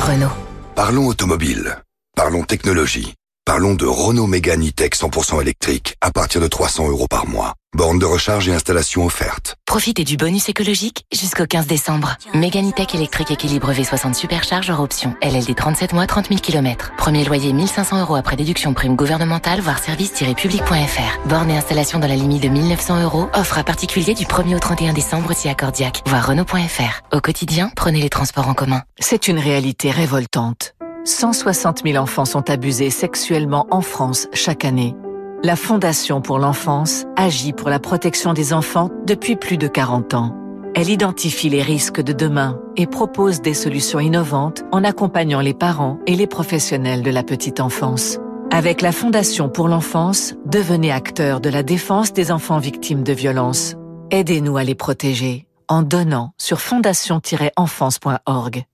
Renault. 0.01 0.31
Parlons 0.75 1.07
automobile. 1.09 1.83
Parlons 2.15 2.43
technologie. 2.43 3.13
Parlons 3.43 3.73
de 3.73 3.87
Renault 3.87 4.27
Mégane 4.27 4.67
E-Tech 4.67 4.91
100% 4.91 5.41
électrique 5.41 5.95
à 5.99 6.11
partir 6.11 6.39
de 6.39 6.47
300 6.47 6.89
euros 6.89 7.07
par 7.09 7.27
mois. 7.27 7.55
Borne 7.75 7.97
de 7.97 8.05
recharge 8.05 8.47
et 8.47 8.53
installation 8.53 9.03
offerte. 9.03 9.55
Profitez 9.65 10.03
du 10.03 10.15
bonus 10.15 10.47
écologique 10.47 11.05
jusqu'au 11.11 11.47
15 11.47 11.65
décembre. 11.65 12.17
Méganitech 12.35 12.93
électrique 12.93 13.31
équilibre 13.31 13.71
V60 13.73 14.13
supercharge 14.13 14.69
hors 14.69 14.81
option. 14.81 15.15
LLD 15.23 15.55
37 15.55 15.93
mois, 15.93 16.05
30 16.05 16.27
000 16.27 16.39
km. 16.39 16.91
Premier 16.97 17.25
loyer 17.25 17.51
1500 17.51 18.01
euros 18.01 18.15
après 18.15 18.35
déduction 18.35 18.75
prime 18.75 18.95
gouvernementale, 18.95 19.59
voire 19.59 19.79
service-public.fr. 19.79 21.27
Borne 21.27 21.49
et 21.49 21.57
installation 21.57 21.97
dans 21.97 22.07
la 22.07 22.15
limite 22.15 22.43
de 22.43 22.49
1900 22.49 23.03
euros. 23.03 23.27
Offre 23.33 23.57
à 23.57 23.63
particulier 23.63 24.13
du 24.13 24.25
1er 24.25 24.55
au 24.55 24.59
31 24.59 24.93
décembre 24.93 25.33
si 25.33 25.49
accordiaque. 25.49 26.03
Voir 26.05 26.27
Renault.fr. 26.27 27.01
Au 27.11 27.21
quotidien, 27.21 27.71
prenez 27.75 28.01
les 28.01 28.09
transports 28.09 28.49
en 28.49 28.53
commun. 28.53 28.83
C'est 28.99 29.27
une 29.27 29.39
réalité 29.39 29.89
révoltante. 29.89 30.75
160 31.05 31.83
000 31.83 32.01
enfants 32.01 32.25
sont 32.25 32.49
abusés 32.49 32.89
sexuellement 32.89 33.67
en 33.71 33.81
France 33.81 34.27
chaque 34.33 34.65
année. 34.65 34.95
La 35.43 35.55
Fondation 35.55 36.21
pour 36.21 36.37
l'enfance 36.37 37.05
agit 37.15 37.53
pour 37.53 37.69
la 37.69 37.79
protection 37.79 38.33
des 38.33 38.53
enfants 38.53 38.89
depuis 39.05 39.35
plus 39.35 39.57
de 39.57 39.67
40 39.67 40.13
ans. 40.13 40.35
Elle 40.75 40.89
identifie 40.89 41.49
les 41.49 41.63
risques 41.63 42.01
de 42.01 42.13
demain 42.13 42.59
et 42.77 42.85
propose 42.85 43.41
des 43.41 43.53
solutions 43.53 43.99
innovantes 43.99 44.63
en 44.71 44.83
accompagnant 44.83 45.41
les 45.41 45.53
parents 45.53 45.99
et 46.05 46.15
les 46.15 46.27
professionnels 46.27 47.01
de 47.01 47.11
la 47.11 47.23
petite 47.23 47.59
enfance. 47.59 48.19
Avec 48.51 48.81
la 48.81 48.91
Fondation 48.91 49.49
pour 49.49 49.67
l'enfance, 49.67 50.35
devenez 50.45 50.91
acteur 50.91 51.41
de 51.41 51.49
la 51.49 51.63
défense 51.63 52.13
des 52.13 52.31
enfants 52.31 52.59
victimes 52.59 53.03
de 53.03 53.13
violences. 53.13 53.75
Aidez-nous 54.11 54.57
à 54.57 54.63
les 54.63 54.75
protéger 54.75 55.47
en 55.67 55.81
donnant 55.81 56.33
sur 56.37 56.59
fondation-enfance.org. 56.59 58.65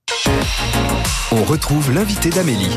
On 1.30 1.44
retrouve 1.44 1.92
l'invité 1.92 2.30
d'Amélie. 2.30 2.74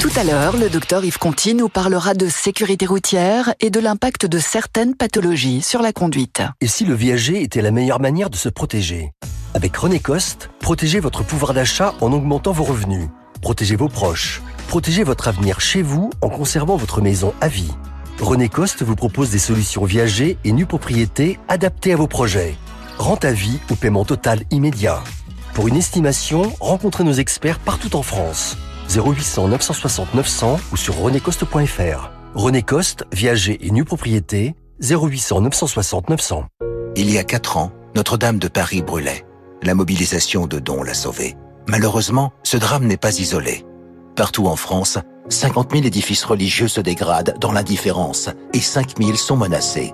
Tout 0.00 0.10
à 0.16 0.24
l'heure, 0.24 0.56
le 0.56 0.68
docteur 0.68 1.04
Yves 1.04 1.18
Conti 1.18 1.54
nous 1.54 1.68
parlera 1.68 2.12
de 2.12 2.26
sécurité 2.26 2.86
routière 2.86 3.54
et 3.60 3.70
de 3.70 3.78
l'impact 3.78 4.26
de 4.26 4.40
certaines 4.40 4.96
pathologies 4.96 5.62
sur 5.62 5.80
la 5.80 5.92
conduite. 5.92 6.42
Et 6.60 6.66
si 6.66 6.84
le 6.84 6.94
viager 6.94 7.40
était 7.40 7.62
la 7.62 7.70
meilleure 7.70 8.00
manière 8.00 8.30
de 8.30 8.36
se 8.36 8.48
protéger? 8.48 9.12
Avec 9.54 9.76
René 9.76 10.00
Coste, 10.00 10.50
protégez 10.58 10.98
votre 10.98 11.22
pouvoir 11.22 11.54
d'achat 11.54 11.94
en 12.00 12.12
augmentant 12.12 12.50
vos 12.50 12.64
revenus. 12.64 13.10
Protégez 13.42 13.76
vos 13.76 13.88
proches. 13.88 14.42
Protégez 14.66 15.04
votre 15.04 15.28
avenir 15.28 15.60
chez 15.60 15.82
vous 15.82 16.10
en 16.20 16.30
conservant 16.30 16.76
votre 16.76 17.00
maison 17.00 17.32
à 17.40 17.46
vie. 17.46 17.70
René 18.20 18.48
Coste 18.48 18.82
vous 18.82 18.96
propose 18.96 19.30
des 19.30 19.38
solutions 19.38 19.84
viager 19.84 20.36
et 20.42 20.50
nue 20.50 20.66
propriété 20.66 21.38
adaptées 21.46 21.92
à 21.92 21.96
vos 21.96 22.08
projets. 22.08 22.56
Rente 22.98 23.24
à 23.24 23.30
vie 23.30 23.60
ou 23.70 23.76
paiement 23.76 24.04
total 24.04 24.42
immédiat. 24.50 25.00
Pour 25.58 25.66
une 25.66 25.74
estimation, 25.74 26.52
rencontrez 26.60 27.02
nos 27.02 27.14
experts 27.14 27.58
partout 27.58 27.96
en 27.96 28.02
France. 28.02 28.56
0800 28.94 29.48
960 29.48 30.14
900 30.14 30.60
ou 30.70 30.76
sur 30.76 30.96
renécoste.fr. 30.96 32.12
René 32.36 32.62
Coste, 32.62 33.06
viager 33.10 33.66
et 33.66 33.72
nue 33.72 33.84
propriété, 33.84 34.54
0800 34.80 35.40
960 35.40 36.10
900. 36.10 36.44
Il 36.94 37.10
y 37.10 37.18
a 37.18 37.24
quatre 37.24 37.56
ans, 37.56 37.72
Notre-Dame 37.96 38.38
de 38.38 38.46
Paris 38.46 38.82
brûlait. 38.82 39.26
La 39.64 39.74
mobilisation 39.74 40.46
de 40.46 40.60
dons 40.60 40.84
l'a 40.84 40.94
sauvée. 40.94 41.36
Malheureusement, 41.66 42.32
ce 42.44 42.56
drame 42.56 42.86
n'est 42.86 42.96
pas 42.96 43.18
isolé. 43.18 43.66
Partout 44.14 44.46
en 44.46 44.54
France, 44.54 44.98
50 45.28 45.72
000 45.72 45.84
édifices 45.84 46.22
religieux 46.22 46.68
se 46.68 46.80
dégradent 46.80 47.34
dans 47.40 47.50
l'indifférence 47.50 48.30
et 48.52 48.60
5 48.60 49.02
000 49.02 49.16
sont 49.16 49.36
menacés. 49.36 49.92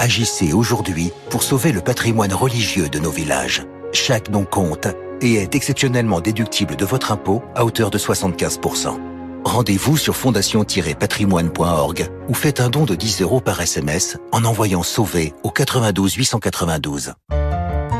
Agissez 0.00 0.52
aujourd'hui 0.52 1.12
pour 1.30 1.44
sauver 1.44 1.70
le 1.70 1.82
patrimoine 1.82 2.34
religieux 2.34 2.88
de 2.88 2.98
nos 2.98 3.12
villages. 3.12 3.64
Chaque 3.92 4.28
don 4.28 4.44
compte 4.44 4.88
et 5.24 5.34
est 5.34 5.54
exceptionnellement 5.54 6.20
déductible 6.20 6.76
de 6.76 6.84
votre 6.84 7.12
impôt 7.12 7.42
à 7.54 7.64
hauteur 7.64 7.90
de 7.90 7.98
75%. 7.98 8.98
Rendez-vous 9.44 9.96
sur 9.96 10.16
fondation-patrimoine.org 10.16 12.08
ou 12.28 12.34
faites 12.34 12.60
un 12.60 12.70
don 12.70 12.84
de 12.84 12.94
10 12.94 13.22
euros 13.22 13.40
par 13.40 13.60
SMS 13.60 14.16
en 14.32 14.44
envoyant 14.44 14.82
Sauver 14.82 15.34
au 15.42 15.50
92 15.50 16.14
892. 16.14 17.12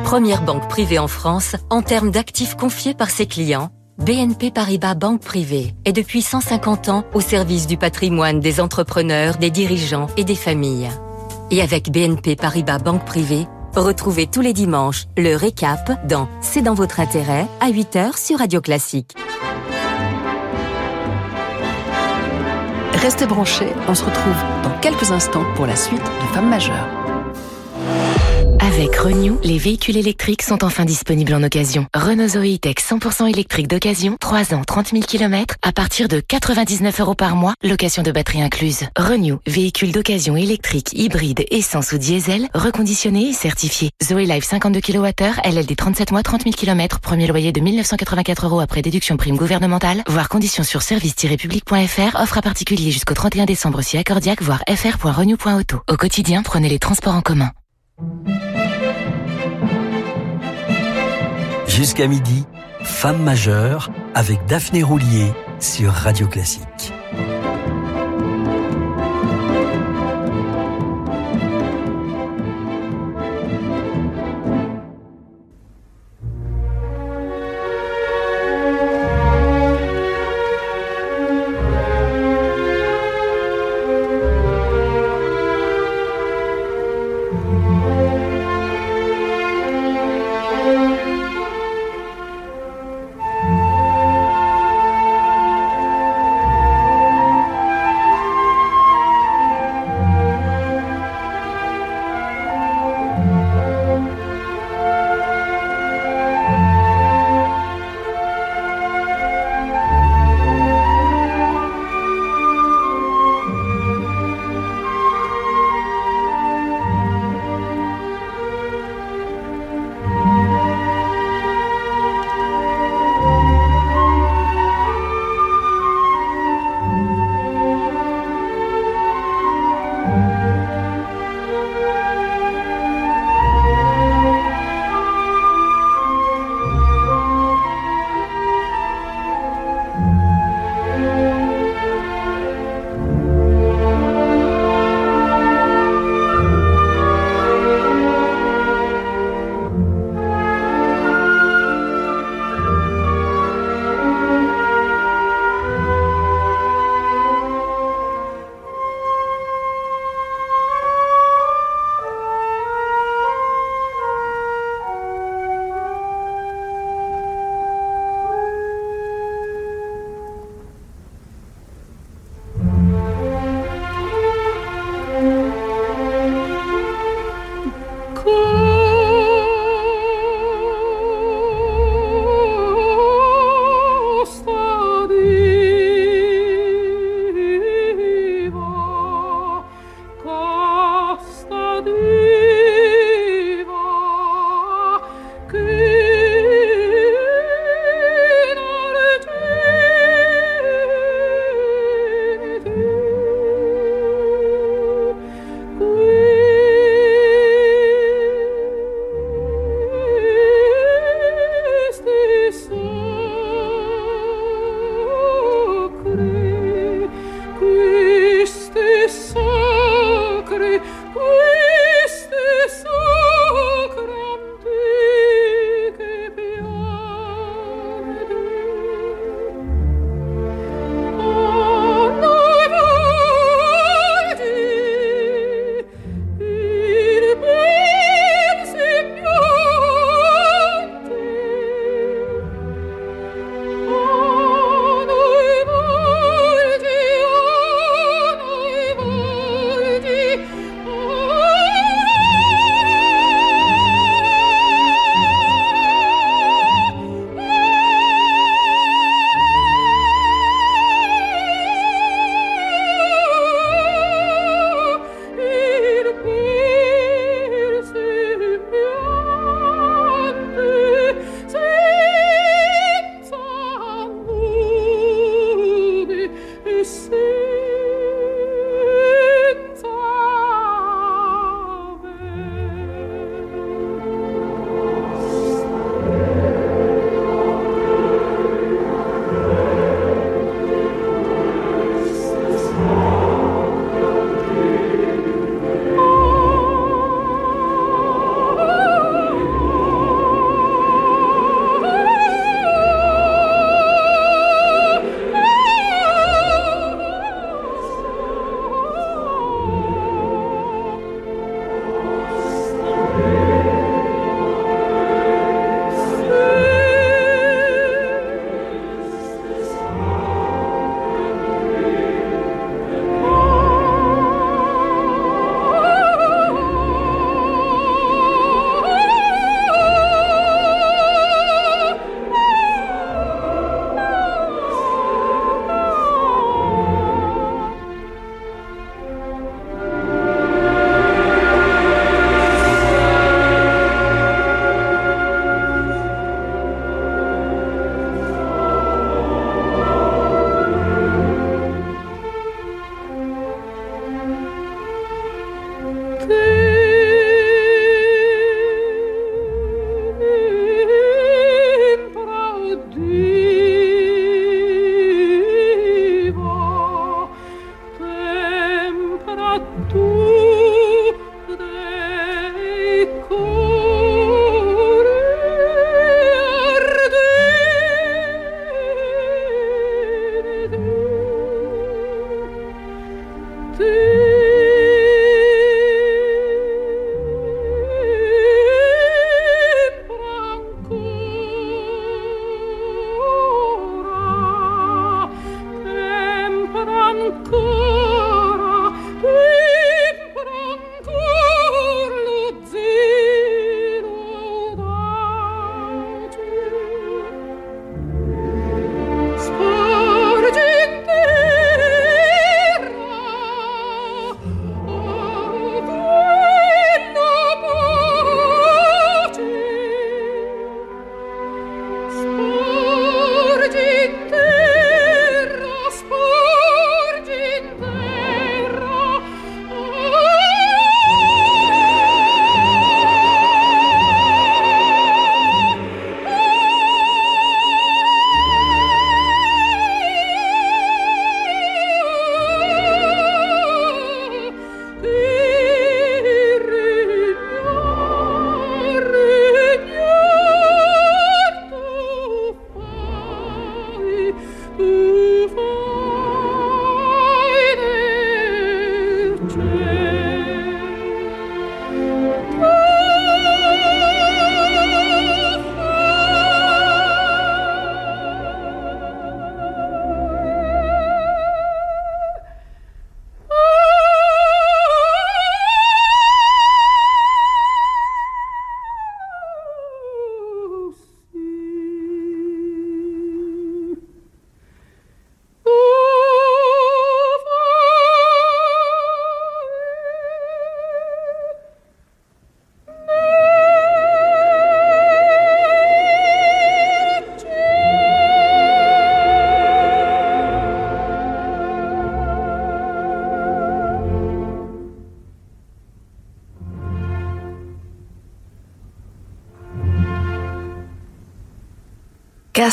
Première 0.04 0.42
banque 0.42 0.68
privée 0.68 0.98
en 0.98 1.08
France 1.08 1.56
en 1.70 1.82
termes 1.82 2.10
d'actifs 2.10 2.56
confiés 2.56 2.94
par 2.94 3.10
ses 3.10 3.26
clients, 3.26 3.70
BNP 3.98 4.50
Paribas 4.50 4.94
Banque 4.94 5.20
Privée 5.20 5.74
est 5.84 5.92
depuis 5.92 6.22
150 6.22 6.88
ans 6.88 7.04
au 7.14 7.20
service 7.20 7.66
du 7.66 7.76
patrimoine 7.76 8.40
des 8.40 8.60
entrepreneurs, 8.60 9.36
des 9.36 9.50
dirigeants 9.50 10.08
et 10.16 10.24
des 10.24 10.34
familles. 10.34 10.90
Et 11.50 11.62
avec 11.62 11.90
BNP 11.90 12.36
Paribas 12.36 12.78
Banque 12.78 13.04
Privée, 13.04 13.46
Retrouvez 13.76 14.28
tous 14.28 14.40
les 14.40 14.52
dimanches 14.52 15.06
le 15.18 15.34
récap 15.34 16.06
dans 16.06 16.28
C'est 16.40 16.62
dans 16.62 16.74
votre 16.74 17.00
intérêt 17.00 17.48
à 17.60 17.70
8h 17.70 18.16
sur 18.16 18.38
Radio 18.38 18.60
Classique. 18.60 19.16
Restez 22.92 23.26
branchés, 23.26 23.72
on 23.88 23.94
se 23.96 24.04
retrouve 24.04 24.36
dans 24.62 24.78
quelques 24.78 25.10
instants 25.10 25.44
pour 25.56 25.66
la 25.66 25.74
suite 25.74 25.98
de 25.98 26.34
Femmes 26.34 26.48
majeures. 26.48 27.03
Avec 28.66 28.96
Renew, 28.96 29.38
les 29.44 29.58
véhicules 29.58 29.98
électriques 29.98 30.40
sont 30.40 30.64
enfin 30.64 30.86
disponibles 30.86 31.34
en 31.34 31.42
occasion. 31.42 31.86
Renault 31.94 32.28
Zoe 32.28 32.58
Tech 32.58 32.76
100% 32.76 33.28
électrique 33.28 33.68
d'occasion, 33.68 34.16
3 34.18 34.54
ans, 34.54 34.62
30 34.64 34.92
000 34.92 35.02
km, 35.02 35.56
à 35.60 35.70
partir 35.72 36.08
de 36.08 36.20
99 36.20 36.98
euros 37.00 37.14
par 37.14 37.36
mois, 37.36 37.52
location 37.62 38.02
de 38.02 38.10
batterie 38.10 38.40
incluse. 38.40 38.86
Renew, 38.96 39.38
véhicule 39.46 39.92
d'occasion 39.92 40.34
électrique, 40.34 40.94
hybride, 40.94 41.44
essence 41.50 41.92
ou 41.92 41.98
diesel, 41.98 42.48
reconditionné 42.54 43.28
et 43.28 43.32
certifié. 43.34 43.90
Zoe 44.02 44.20
Life 44.20 44.44
52 44.44 44.80
kWh, 44.80 45.42
LLD 45.44 45.76
37 45.76 46.10
mois, 46.12 46.22
30 46.22 46.44
000 46.44 46.54
km, 46.56 47.00
premier 47.00 47.26
loyer 47.26 47.52
de 47.52 47.60
1984 47.60 48.46
euros 48.46 48.60
après 48.60 48.80
déduction 48.80 49.18
prime 49.18 49.36
gouvernementale, 49.36 50.02
voire 50.08 50.30
conditions 50.30 50.64
sur 50.64 50.80
service-public.fr, 50.80 52.18
offre 52.18 52.38
à 52.38 52.42
particulier 52.42 52.90
jusqu'au 52.92 53.14
31 53.14 53.44
décembre 53.44 53.82
si 53.82 53.98
accordiaque, 53.98 54.40
voire 54.40 54.64
fr.renew.auto. 54.66 55.82
Au 55.86 55.96
quotidien, 55.98 56.42
prenez 56.42 56.70
les 56.70 56.78
transports 56.78 57.14
en 57.14 57.20
commun. 57.20 57.50
Jusqu'à 61.74 62.06
midi, 62.06 62.44
Femme 62.84 63.20
majeure 63.24 63.90
avec 64.14 64.38
Daphné 64.46 64.84
Roulier 64.84 65.32
sur 65.58 65.90
Radio 65.90 66.28
Classique. 66.28 66.92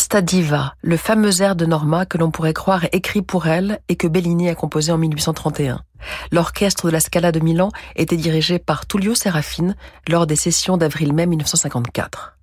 Casta 0.02 0.24
Diva, 0.24 0.74
le 0.82 0.98
fameux 0.98 1.44
air 1.44 1.56
de 1.56 1.68
Norma 1.68 2.08
que 2.08 2.18
l'on 2.18 2.32
pourrait 2.32 2.54
croire 2.54 2.86
écrit 2.92 3.22
pour 3.22 3.46
elle 3.46 3.82
et 3.88 3.96
que 3.96 4.08
Bellini 4.08 4.50
a 4.50 4.56
composé 4.56 4.92
en 4.92 4.98
1831. 4.98 5.84
L'orchestre 6.32 6.88
de 6.88 6.92
la 6.92 7.00
Scala 7.00 7.32
de 7.32 7.40
Milan 7.40 7.70
était 7.96 8.18
dirigé 8.18 8.58
par 8.58 8.88
Tullio 8.88 9.14
Serafine 9.14 9.76
lors 10.10 10.26
des 10.26 10.36
sessions 10.36 10.76
d'avril-mai 10.76 11.28
1954. 11.28 12.36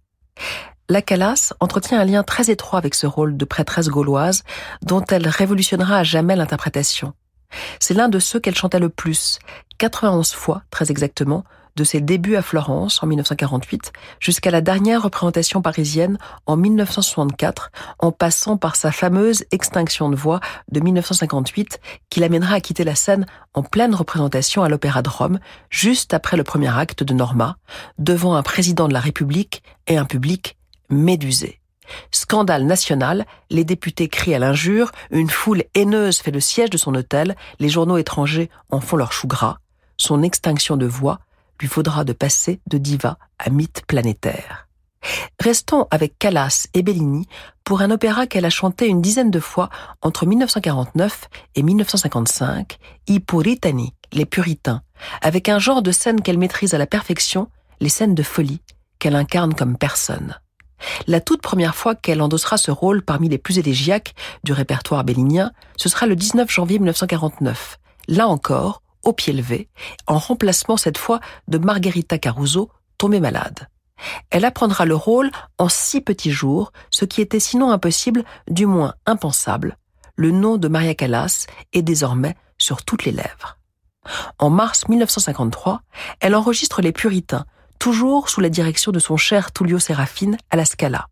La 0.89 1.03
Calas 1.03 1.53
entretient 1.59 1.99
un 1.99 2.05
lien 2.05 2.23
très 2.23 2.49
étroit 2.49 2.79
avec 2.79 2.95
ce 2.95 3.09
rôle 3.09 3.37
de 3.37 3.45
prêtresse 3.45 3.89
gauloise 3.89 4.45
dont 4.83 5.05
elle 5.11 5.27
révolutionnera 5.27 5.99
à 5.99 6.05
jamais 6.05 6.37
l'interprétation. 6.37 7.13
C'est 7.81 7.95
l'un 7.95 8.09
de 8.09 8.21
ceux 8.21 8.39
qu'elle 8.39 8.55
chantait 8.55 8.79
le 8.79 8.89
plus, 8.89 9.41
91 9.79 10.33
fois 10.33 10.63
très 10.71 10.93
exactement, 10.93 11.43
de 11.79 11.85
ses 11.85 12.01
débuts 12.01 12.35
à 12.35 12.43
Florence 12.43 13.03
en 13.03 13.07
1948 13.07 13.93
jusqu'à 14.19 14.51
la 14.51 14.61
dernière 14.61 15.03
représentation 15.03 15.63
parisienne 15.63 16.19
en 16.47 16.57
1964, 16.57 17.71
en 18.01 18.11
passant 18.11 18.57
par 18.57 18.75
sa 18.75 18.91
fameuse 18.91 19.45
extinction 19.53 20.11
de 20.11 20.17
voix 20.17 20.41
de 20.73 20.81
1958 20.81 21.81
qui 22.11 22.19
l'amènera 22.19 22.57
à 22.57 22.61
quitter 22.61 22.83
la 22.83 22.97
scène 22.97 23.27
en 23.55 23.63
pleine 23.63 23.95
représentation 23.95 24.65
à 24.65 24.69
l'Opéra 24.69 25.03
de 25.03 25.09
Rome, 25.09 25.39
juste 25.71 26.15
après 26.15 26.37
le 26.37 26.43
premier 26.43 26.77
acte 26.77 27.05
de 27.05 27.15
Norma, 27.15 27.57
devant 27.99 28.35
un 28.35 28.43
président 28.43 28.89
de 28.89 28.93
la 28.93 29.01
République 29.01 29.63
et 29.87 29.97
un 29.97 30.05
public 30.05 30.59
médusé. 30.91 31.61
Scandale 32.11 32.67
national, 32.67 33.25
les 33.51 33.65
députés 33.65 34.09
crient 34.09 34.35
à 34.35 34.41
l'injure, 34.41 34.91
une 35.13 35.31
foule 35.31 35.63
haineuse 35.75 36.19
fait 36.19 36.33
le 36.33 36.41
siège 36.41 36.71
de 36.71 36.77
son 36.77 36.95
hôtel, 36.97 37.37
les 37.61 37.69
journaux 37.69 37.99
étrangers 37.99 38.51
en 38.69 38.81
font 38.81 38.97
leur 38.97 39.13
chou 39.13 39.29
gras. 39.29 39.59
Son 39.97 40.23
extinction 40.23 40.77
de 40.77 40.87
voix 40.87 41.21
lui 41.61 41.69
faudra 41.69 42.05
de 42.05 42.13
passer 42.13 42.61
de 42.67 42.79
diva 42.79 43.19
à 43.39 43.51
mythe 43.51 43.83
planétaire. 43.87 44.69
Restons 45.41 45.87
avec 45.91 46.19
Callas 46.19 46.69
et 46.75 46.83
Bellini 46.83 47.27
pour 47.65 47.83
un 47.83 47.91
opéra 47.91 48.27
qu'elle 48.27 48.45
a 48.45 48.51
chanté 48.51 48.87
une 48.87 49.01
dizaine 49.01 49.31
de 49.31 49.41
fois 49.41 49.69
entre 50.03 50.27
1949 50.27 51.29
et 51.55 51.63
1955, 51.63 52.79
I 53.07 53.21
Puritani, 53.21 53.95
les 54.13 54.27
puritains, 54.27 54.83
avec 55.23 55.49
un 55.49 55.59
genre 55.59 55.83
de 55.83 55.93
scène 55.93 56.21
qu'elle 56.21 56.39
maîtrise 56.39 56.75
à 56.75 56.79
la 56.79 56.87
perfection, 56.87 57.49
les 57.81 57.89
scènes 57.89 58.15
de 58.15 58.23
folie 58.23 58.61
qu'elle 58.99 59.15
incarne 59.17 59.55
comme 59.55 59.79
personne. 59.79 60.37
La 61.07 61.21
toute 61.21 61.43
première 61.43 61.75
fois 61.75 61.95
qu'elle 61.95 62.23
endossera 62.23 62.57
ce 62.57 62.71
rôle 62.71 63.03
parmi 63.03 63.29
les 63.29 63.39
plus 63.39 63.59
élégiaques 63.59 64.15
du 64.45 64.53
répertoire 64.53 65.05
bellinien, 65.05 65.53
ce 65.77 65.89
sera 65.89 66.07
le 66.07 66.17
19 66.17 66.51
janvier 66.51 66.79
1949. 66.79 67.79
Là 68.09 68.29
encore, 68.29 68.83
au 69.09 69.13
pied 69.15 69.33
levé, 69.33 69.69
en 70.07 70.19
remplacement 70.19 70.77
cette 70.77 70.99
fois 70.99 71.21
de 71.49 71.57
Margherita 71.59 72.19
Caruso, 72.19 72.71
tombée 72.99 73.21
malade. 73.21 73.69
Elle 74.31 74.45
apprendra 74.45 74.85
le 74.85 74.95
rôle 74.95 75.31
en 75.57 75.69
six 75.69 76.01
petits 76.03 76.31
jours, 76.31 76.73
ce 76.91 77.05
qui 77.05 77.21
était 77.21 77.41
sinon 77.41 77.71
impossible, 77.71 78.25
du 78.49 78.67
moins 78.67 78.95
impensable. 79.07 79.79
Le 80.15 80.31
nom 80.31 80.59
de 80.59 80.69
Maria 80.69 80.95
Callas 80.95 81.47
est 81.73 81.83
désormais 81.83 82.37
sur 82.59 82.85
toutes 82.85 83.05
les 83.05 83.13
lèvres. 83.13 83.57
En 84.39 84.51
mars 84.51 84.89
1953, 84.89 85.81
elle 86.21 86.35
enregistre 86.35 86.83
Les 86.83 86.93
Puritains, 86.93 87.47
toujours 87.79 88.29
sous 88.29 88.41
la 88.41 88.51
direction 88.51 88.93
de 88.93 88.99
son 88.99 89.17
cher 89.17 89.53
Tullio 89.53 89.79
Serafine 89.79 90.37
à 90.51 90.57
la 90.57 90.65
Scala. 90.65 91.09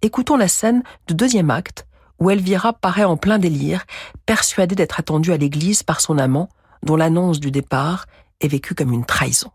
Écoutons 0.00 0.36
la 0.36 0.48
scène 0.48 0.82
du 1.06 1.14
deuxième 1.14 1.50
acte, 1.50 1.86
où 2.18 2.30
Elvira 2.30 2.72
paraît 2.72 3.04
en 3.04 3.16
plein 3.16 3.38
délire, 3.38 3.84
persuadée 4.26 4.74
d'être 4.74 5.00
attendue 5.00 5.32
à 5.32 5.36
l'église 5.36 5.82
par 5.82 6.00
son 6.00 6.18
amant, 6.18 6.48
dont 6.82 6.96
l'annonce 6.96 7.40
du 7.40 7.50
départ 7.50 8.06
est 8.40 8.48
vécue 8.48 8.74
comme 8.74 8.92
une 8.92 9.04
trahison. 9.04 9.50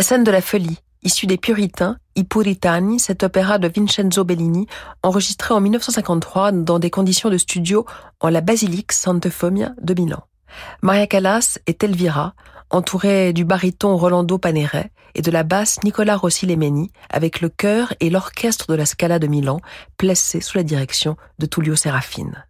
La 0.00 0.04
scène 0.04 0.24
de 0.24 0.30
la 0.30 0.40
folie, 0.40 0.78
issue 1.02 1.26
des 1.26 1.36
Puritains, 1.36 1.98
I 2.16 2.24
Puritani, 2.24 2.98
cet 2.98 3.22
opéra 3.22 3.58
de 3.58 3.68
Vincenzo 3.68 4.24
Bellini, 4.24 4.66
enregistré 5.02 5.52
en 5.52 5.60
1953 5.60 6.52
dans 6.52 6.78
des 6.78 6.88
conditions 6.88 7.28
de 7.28 7.36
studio 7.36 7.84
en 8.18 8.30
la 8.30 8.40
basilique 8.40 8.92
Santa 8.92 9.28
Fomia 9.28 9.74
de 9.78 9.92
Milan. 9.92 10.22
Maria 10.80 11.06
Callas 11.06 11.58
est 11.66 11.84
Elvira, 11.84 12.32
entourée 12.70 13.34
du 13.34 13.44
baryton 13.44 13.94
Rolando 13.94 14.38
Paneret 14.38 14.90
et 15.14 15.20
de 15.20 15.30
la 15.30 15.42
basse 15.42 15.82
Nicola 15.84 16.16
Rossi 16.16 16.46
Lemeni, 16.46 16.90
avec 17.10 17.42
le 17.42 17.50
chœur 17.50 17.92
et 18.00 18.08
l'orchestre 18.08 18.68
de 18.68 18.76
la 18.76 18.86
Scala 18.86 19.18
de 19.18 19.26
Milan, 19.26 19.60
placés 19.98 20.40
sous 20.40 20.56
la 20.56 20.64
direction 20.64 21.18
de 21.38 21.44
Tullio 21.44 21.76
Serafine. 21.76 22.46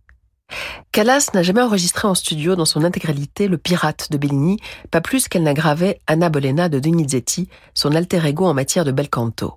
Callas 0.92 1.30
n'a 1.34 1.42
jamais 1.42 1.62
enregistré 1.62 2.08
en 2.08 2.14
studio 2.14 2.56
dans 2.56 2.64
son 2.64 2.84
intégralité 2.84 3.48
Le 3.48 3.58
Pirate 3.58 4.10
de 4.10 4.18
Bellini, 4.18 4.58
pas 4.90 5.00
plus 5.00 5.28
qu'elle 5.28 5.42
n'a 5.42 5.54
gravé 5.54 6.00
Anna 6.06 6.28
Bolena 6.28 6.68
de 6.68 6.78
Donizetti, 6.78 7.48
son 7.74 7.94
alter 7.94 8.24
ego 8.26 8.46
en 8.46 8.54
matière 8.54 8.84
de 8.84 8.92
bel 8.92 9.08
canto. 9.08 9.54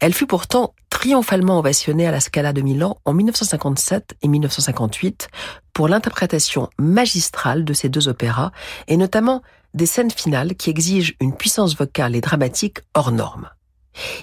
Elle 0.00 0.14
fut 0.14 0.26
pourtant 0.26 0.74
triomphalement 0.90 1.58
ovationnée 1.58 2.06
à 2.06 2.10
la 2.10 2.20
Scala 2.20 2.52
de 2.52 2.60
Milan 2.60 2.98
en 3.04 3.12
1957 3.12 4.16
et 4.22 4.28
1958 4.28 5.28
pour 5.72 5.88
l'interprétation 5.88 6.68
magistrale 6.78 7.64
de 7.64 7.72
ces 7.72 7.88
deux 7.88 8.08
opéras 8.08 8.50
et 8.88 8.96
notamment 8.96 9.42
des 9.74 9.86
scènes 9.86 10.10
finales 10.10 10.56
qui 10.56 10.70
exigent 10.70 11.14
une 11.20 11.34
puissance 11.34 11.76
vocale 11.76 12.16
et 12.16 12.20
dramatique 12.20 12.80
hors 12.94 13.12
norme. 13.12 13.48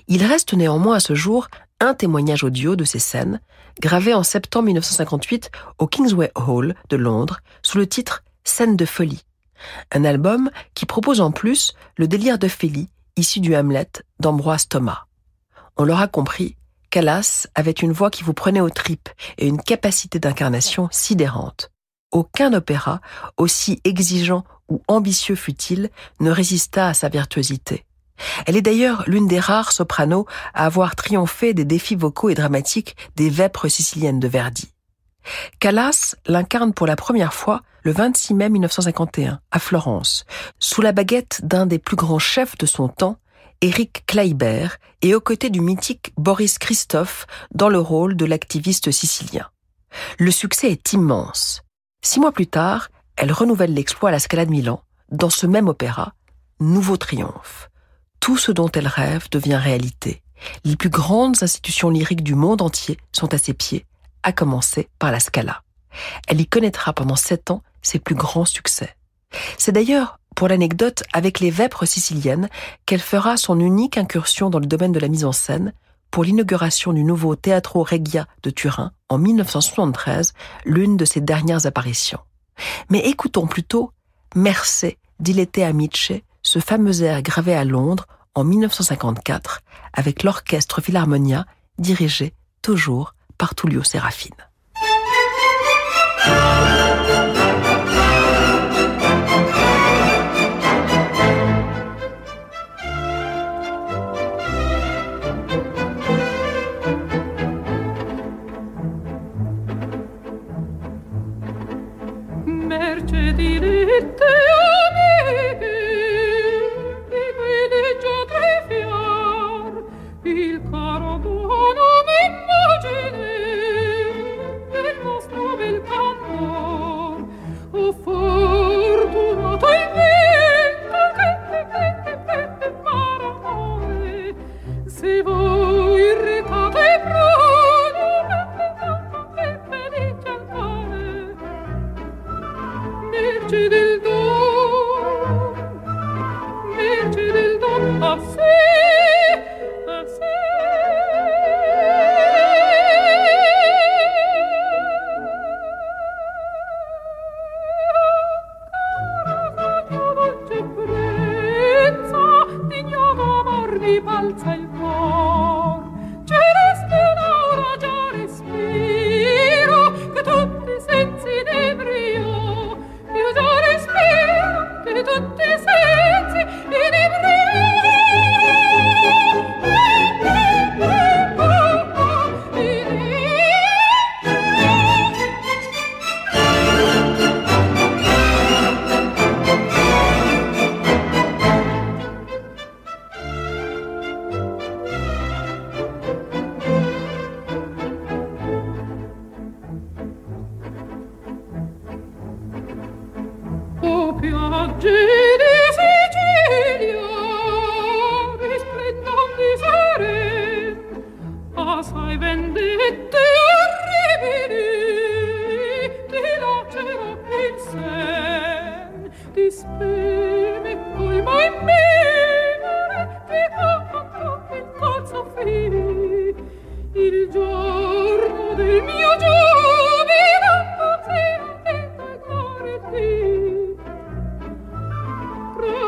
Il 0.07 0.25
reste 0.25 0.53
néanmoins 0.53 0.95
à 0.95 0.99
ce 0.99 1.15
jour 1.15 1.47
un 1.79 1.93
témoignage 1.93 2.43
audio 2.43 2.75
de 2.75 2.83
ces 2.83 2.99
scènes, 2.99 3.39
gravé 3.79 4.13
en 4.13 4.23
septembre 4.23 4.65
1958 4.65 5.51
au 5.77 5.87
Kingsway 5.87 6.31
Hall 6.35 6.75
de 6.89 6.97
Londres 6.97 7.39
sous 7.61 7.77
le 7.77 7.87
titre 7.87 8.23
Scène 8.43 8.75
de 8.75 8.85
folie. 8.85 9.23
Un 9.91 10.05
album 10.05 10.49
qui 10.73 10.85
propose 10.85 11.21
en 11.21 11.31
plus 11.31 11.73
le 11.97 12.07
délire 12.07 12.39
de 12.39 12.49
issu 13.15 13.39
du 13.39 13.55
Hamlet 13.55 13.89
d'Ambroise 14.19 14.67
Thomas. 14.67 15.05
On 15.75 15.83
l'aura 15.83 16.07
compris, 16.07 16.55
Callas 16.89 17.47
avait 17.55 17.71
une 17.71 17.91
voix 17.91 18.09
qui 18.09 18.23
vous 18.23 18.33
prenait 18.33 18.61
aux 18.61 18.69
tripes 18.69 19.09
et 19.37 19.47
une 19.47 19.61
capacité 19.61 20.19
d'incarnation 20.19 20.87
sidérante. 20.91 21.71
Aucun 22.11 22.53
opéra, 22.53 23.01
aussi 23.37 23.81
exigeant 23.83 24.43
ou 24.69 24.81
ambitieux 24.87 25.35
fut-il, 25.35 25.89
ne 26.19 26.31
résista 26.31 26.87
à 26.87 26.93
sa 26.93 27.09
virtuosité. 27.09 27.86
Elle 28.45 28.57
est 28.57 28.61
d'ailleurs 28.61 29.03
l'une 29.07 29.27
des 29.27 29.39
rares 29.39 29.71
sopranos 29.71 30.25
à 30.53 30.65
avoir 30.65 30.95
triomphé 30.95 31.53
des 31.53 31.65
défis 31.65 31.95
vocaux 31.95 32.29
et 32.29 32.35
dramatiques 32.35 32.95
des 33.15 33.29
vêpres 33.29 33.67
siciliennes 33.67 34.19
de 34.19 34.27
Verdi. 34.27 34.71
Callas 35.59 36.15
l'incarne 36.25 36.73
pour 36.73 36.87
la 36.87 36.95
première 36.95 37.33
fois 37.33 37.61
le 37.83 37.91
26 37.91 38.33
mai 38.33 38.49
1951 38.49 39.39
à 39.51 39.59
Florence, 39.59 40.25
sous 40.59 40.81
la 40.81 40.91
baguette 40.91 41.41
d'un 41.43 41.65
des 41.65 41.79
plus 41.79 41.95
grands 41.95 42.19
chefs 42.19 42.57
de 42.57 42.65
son 42.65 42.87
temps, 42.87 43.17
Eric 43.61 44.03
Kleiber, 44.05 44.67
et 45.01 45.15
aux 45.15 45.21
côtés 45.21 45.49
du 45.49 45.61
mythique 45.61 46.13
Boris 46.17 46.57
Christophe 46.57 47.27
dans 47.53 47.69
le 47.69 47.79
rôle 47.79 48.15
de 48.15 48.25
l'activiste 48.25 48.91
sicilien. 48.91 49.47
Le 50.19 50.31
succès 50.31 50.71
est 50.71 50.93
immense. 50.93 51.63
Six 52.03 52.19
mois 52.19 52.31
plus 52.31 52.47
tard, 52.47 52.89
elle 53.15 53.31
renouvelle 53.31 53.73
l'exploit 53.73 54.09
à 54.09 54.11
la 54.11 54.19
Scala 54.19 54.45
de 54.45 54.51
Milan, 54.51 54.81
dans 55.11 55.29
ce 55.29 55.47
même 55.47 55.67
opéra, 55.67 56.13
Nouveau 56.59 56.97
Triomphe. 56.97 57.69
Tout 58.19 58.37
ce 58.37 58.51
dont 58.51 58.69
elle 58.73 58.87
rêve 58.87 59.27
devient 59.31 59.55
réalité. 59.55 60.21
Les 60.63 60.75
plus 60.75 60.89
grandes 60.89 61.41
institutions 61.41 61.89
lyriques 61.89 62.23
du 62.23 62.35
monde 62.35 62.61
entier 62.61 62.97
sont 63.11 63.33
à 63.33 63.37
ses 63.37 63.53
pieds, 63.53 63.85
à 64.23 64.31
commencer 64.31 64.89
par 64.99 65.11
la 65.11 65.19
Scala. 65.19 65.63
Elle 66.27 66.41
y 66.41 66.47
connaîtra 66.47 66.93
pendant 66.93 67.15
sept 67.15 67.51
ans 67.51 67.63
ses 67.81 67.99
plus 67.99 68.15
grands 68.15 68.45
succès. 68.45 68.95
C'est 69.57 69.71
d'ailleurs, 69.71 70.19
pour 70.35 70.47
l'anecdote, 70.47 71.03
avec 71.13 71.39
les 71.39 71.49
Vêpres 71.49 71.85
siciliennes 71.85 72.49
qu'elle 72.85 73.01
fera 73.01 73.37
son 73.37 73.59
unique 73.59 73.97
incursion 73.97 74.49
dans 74.49 74.59
le 74.59 74.67
domaine 74.67 74.91
de 74.91 74.99
la 74.99 75.07
mise 75.07 75.25
en 75.25 75.31
scène 75.31 75.73
pour 76.11 76.23
l'inauguration 76.23 76.93
du 76.93 77.03
nouveau 77.03 77.35
Teatro 77.35 77.83
Regia 77.83 78.27
de 78.43 78.49
Turin 78.49 78.91
en 79.09 79.17
1973, 79.17 80.33
l'une 80.65 80.97
de 80.97 81.05
ses 81.05 81.21
dernières 81.21 81.65
apparitions. 81.65 82.19
Mais 82.89 82.99
écoutons 82.99 83.47
plutôt 83.47 83.91
Mercé 84.35 84.97
d'Ilete 85.19 85.59
Amice, 85.59 86.11
ce 86.47 86.59
fameux 86.59 87.03
air 87.03 87.21
gravé 87.23 87.53
à 87.53 87.65
Londres 87.65 88.05
en 88.33 88.45
1954 88.45 89.59
avec 89.91 90.23
l'orchestre 90.23 90.79
Philharmonia 90.79 91.45
dirigé 91.77 92.33
toujours 92.61 93.15
par 93.37 93.53
Tullio 93.53 93.83
Serafine. 93.83 94.31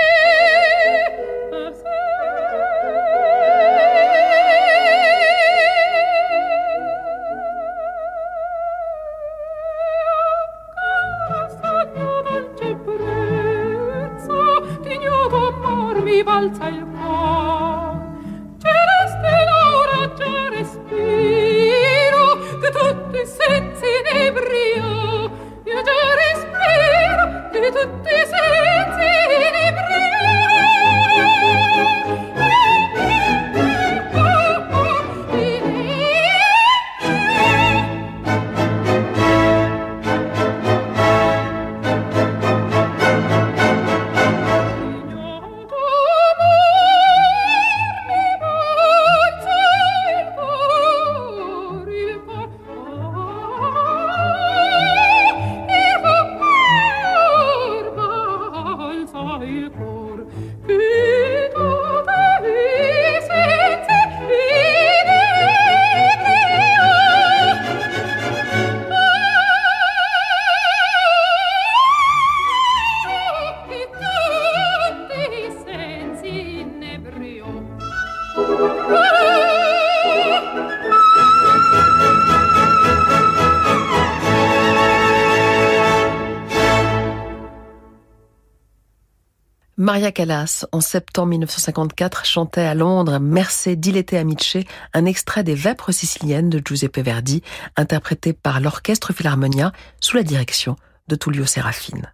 Maria 90.03 90.11
Callas, 90.11 90.67
en 90.73 90.81
septembre 90.81 91.29
1954, 91.29 92.25
chantait 92.25 92.63
à 92.63 92.75
Londres 92.75 93.21
Mercé 93.21 93.77
Dilette 93.77 94.15
Amice, 94.15 94.57
un 94.95 95.05
extrait 95.05 95.45
des 95.45 95.55
Vêpres 95.55 95.93
siciliennes 95.93 96.51
de 96.51 96.61
Giuseppe 96.61 96.99
Verdi, 96.99 97.41
interprété 97.77 98.33
par 98.33 98.59
l'Orchestre 98.59 99.13
Philharmonia 99.13 99.71
sous 100.01 100.17
la 100.17 100.25
direction 100.25 100.75
de 101.07 101.15
Tullio 101.15 101.47
Serafine. 101.47 102.13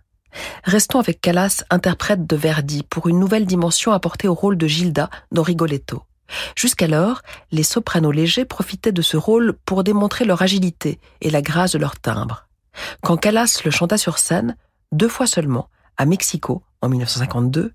Restons 0.64 1.00
avec 1.00 1.22
Callas, 1.22 1.64
interprète 1.70 2.26
de 2.26 2.36
Verdi, 2.36 2.82
pour 2.82 3.08
une 3.08 3.18
nouvelle 3.18 3.46
dimension 3.46 3.92
apportée 3.92 4.28
au 4.28 4.34
rôle 4.34 4.58
de 4.58 4.66
Gilda 4.66 5.08
dans 5.32 5.42
Rigoletto. 5.42 6.02
Jusqu'alors, 6.56 7.22
les 7.52 7.62
sopranos 7.62 8.12
légers 8.12 8.44
profitaient 8.44 8.92
de 8.92 9.00
ce 9.00 9.16
rôle 9.16 9.54
pour 9.64 9.82
démontrer 9.82 10.26
leur 10.26 10.42
agilité 10.42 11.00
et 11.22 11.30
la 11.30 11.40
grâce 11.40 11.72
de 11.72 11.78
leur 11.78 11.98
timbre. 11.98 12.48
Quand 13.02 13.16
Callas 13.16 13.62
le 13.64 13.70
chanta 13.70 13.96
sur 13.96 14.18
scène, 14.18 14.58
deux 14.92 15.08
fois 15.08 15.26
seulement, 15.26 15.70
à 15.96 16.04
Mexico, 16.04 16.62
en 16.82 16.88
1952, 16.88 17.72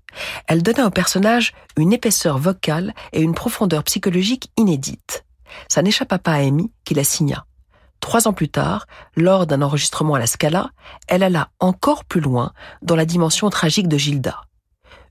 elle 0.48 0.62
donnait 0.62 0.82
au 0.82 0.90
personnage 0.90 1.52
une 1.76 1.92
épaisseur 1.92 2.38
vocale 2.38 2.94
et 3.12 3.20
une 3.20 3.34
profondeur 3.34 3.84
psychologique 3.84 4.50
inédite. 4.56 5.24
Ça 5.68 5.82
n'échappa 5.82 6.18
pas 6.18 6.32
à 6.32 6.38
Amy, 6.38 6.72
qui 6.84 6.94
la 6.94 7.04
signa. 7.04 7.46
Trois 8.00 8.28
ans 8.28 8.32
plus 8.32 8.48
tard, 8.48 8.86
lors 9.16 9.46
d'un 9.46 9.62
enregistrement 9.62 10.14
à 10.14 10.18
la 10.18 10.26
Scala, 10.26 10.70
elle 11.08 11.22
alla 11.22 11.50
encore 11.60 12.04
plus 12.04 12.20
loin 12.20 12.52
dans 12.82 12.96
la 12.96 13.06
dimension 13.06 13.48
tragique 13.50 13.88
de 13.88 13.96
Gilda. 13.96 14.42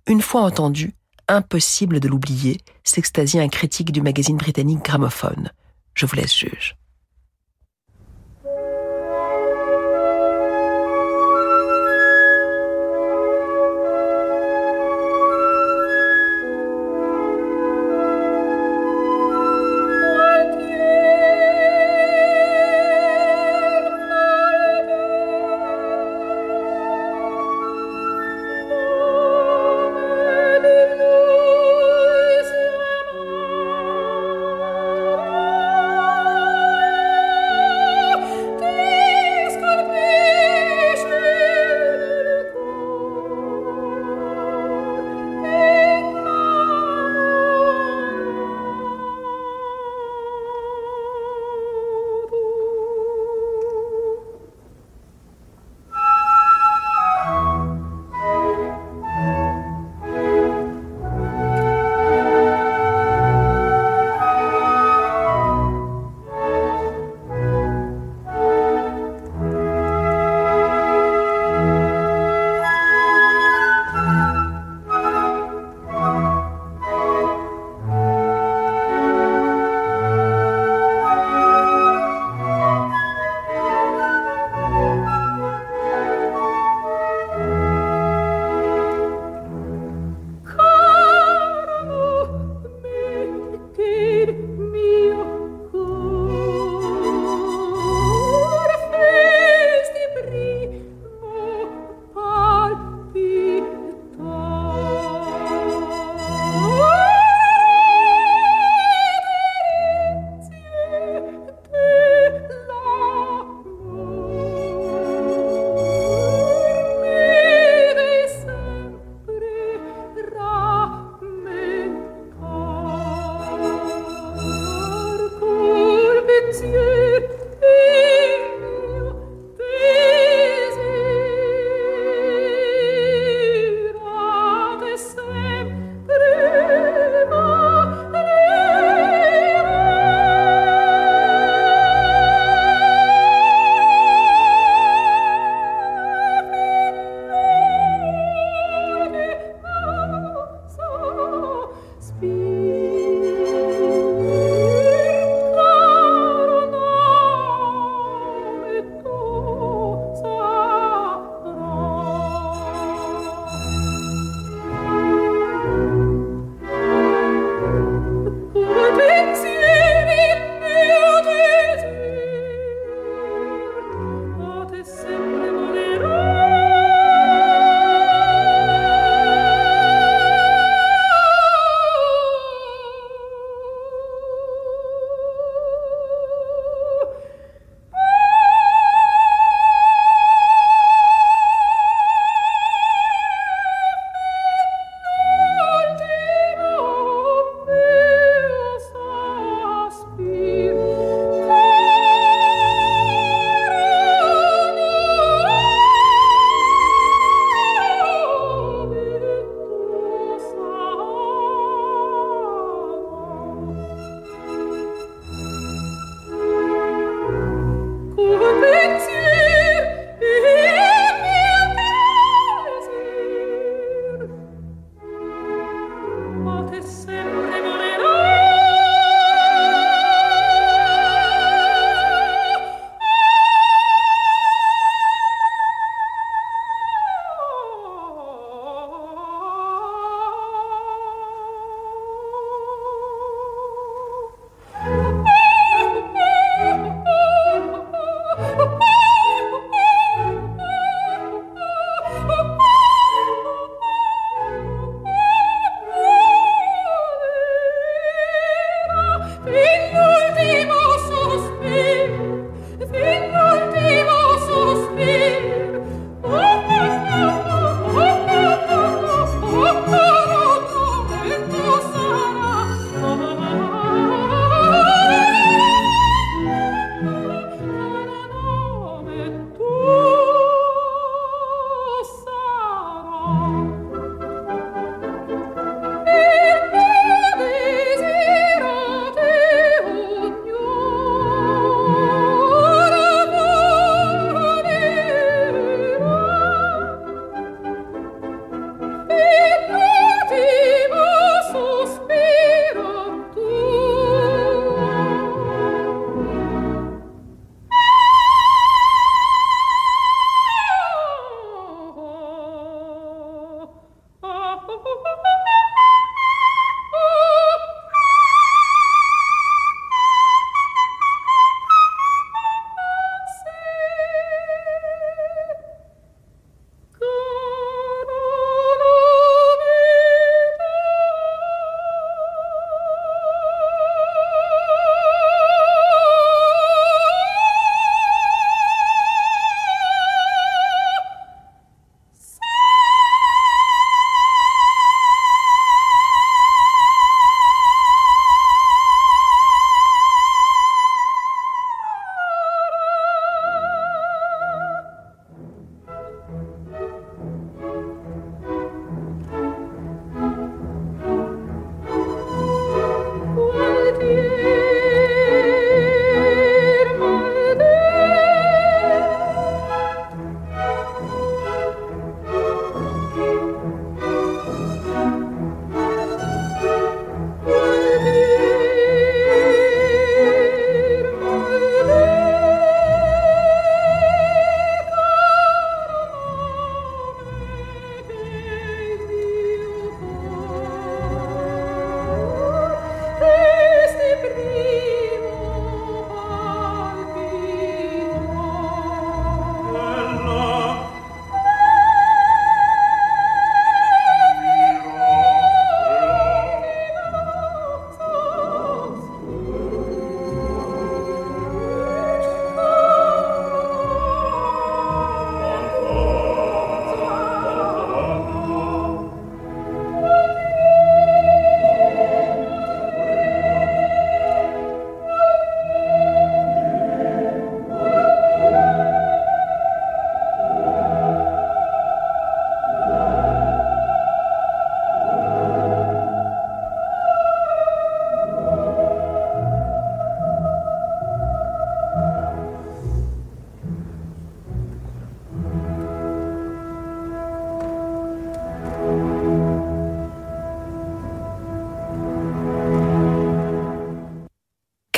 Une 0.08 0.22
fois 0.22 0.42
entendue, 0.42 0.96
impossible 1.28 2.00
de 2.00 2.08
l'oublier, 2.08 2.60
s'extasie 2.84 3.40
un 3.40 3.48
critique 3.48 3.92
du 3.92 4.02
magazine 4.02 4.38
britannique 4.38 4.84
Gramophone. 4.84 5.52
Je 5.96 6.06
vous 6.06 6.16
laisse 6.16 6.38
juge. 6.38 6.76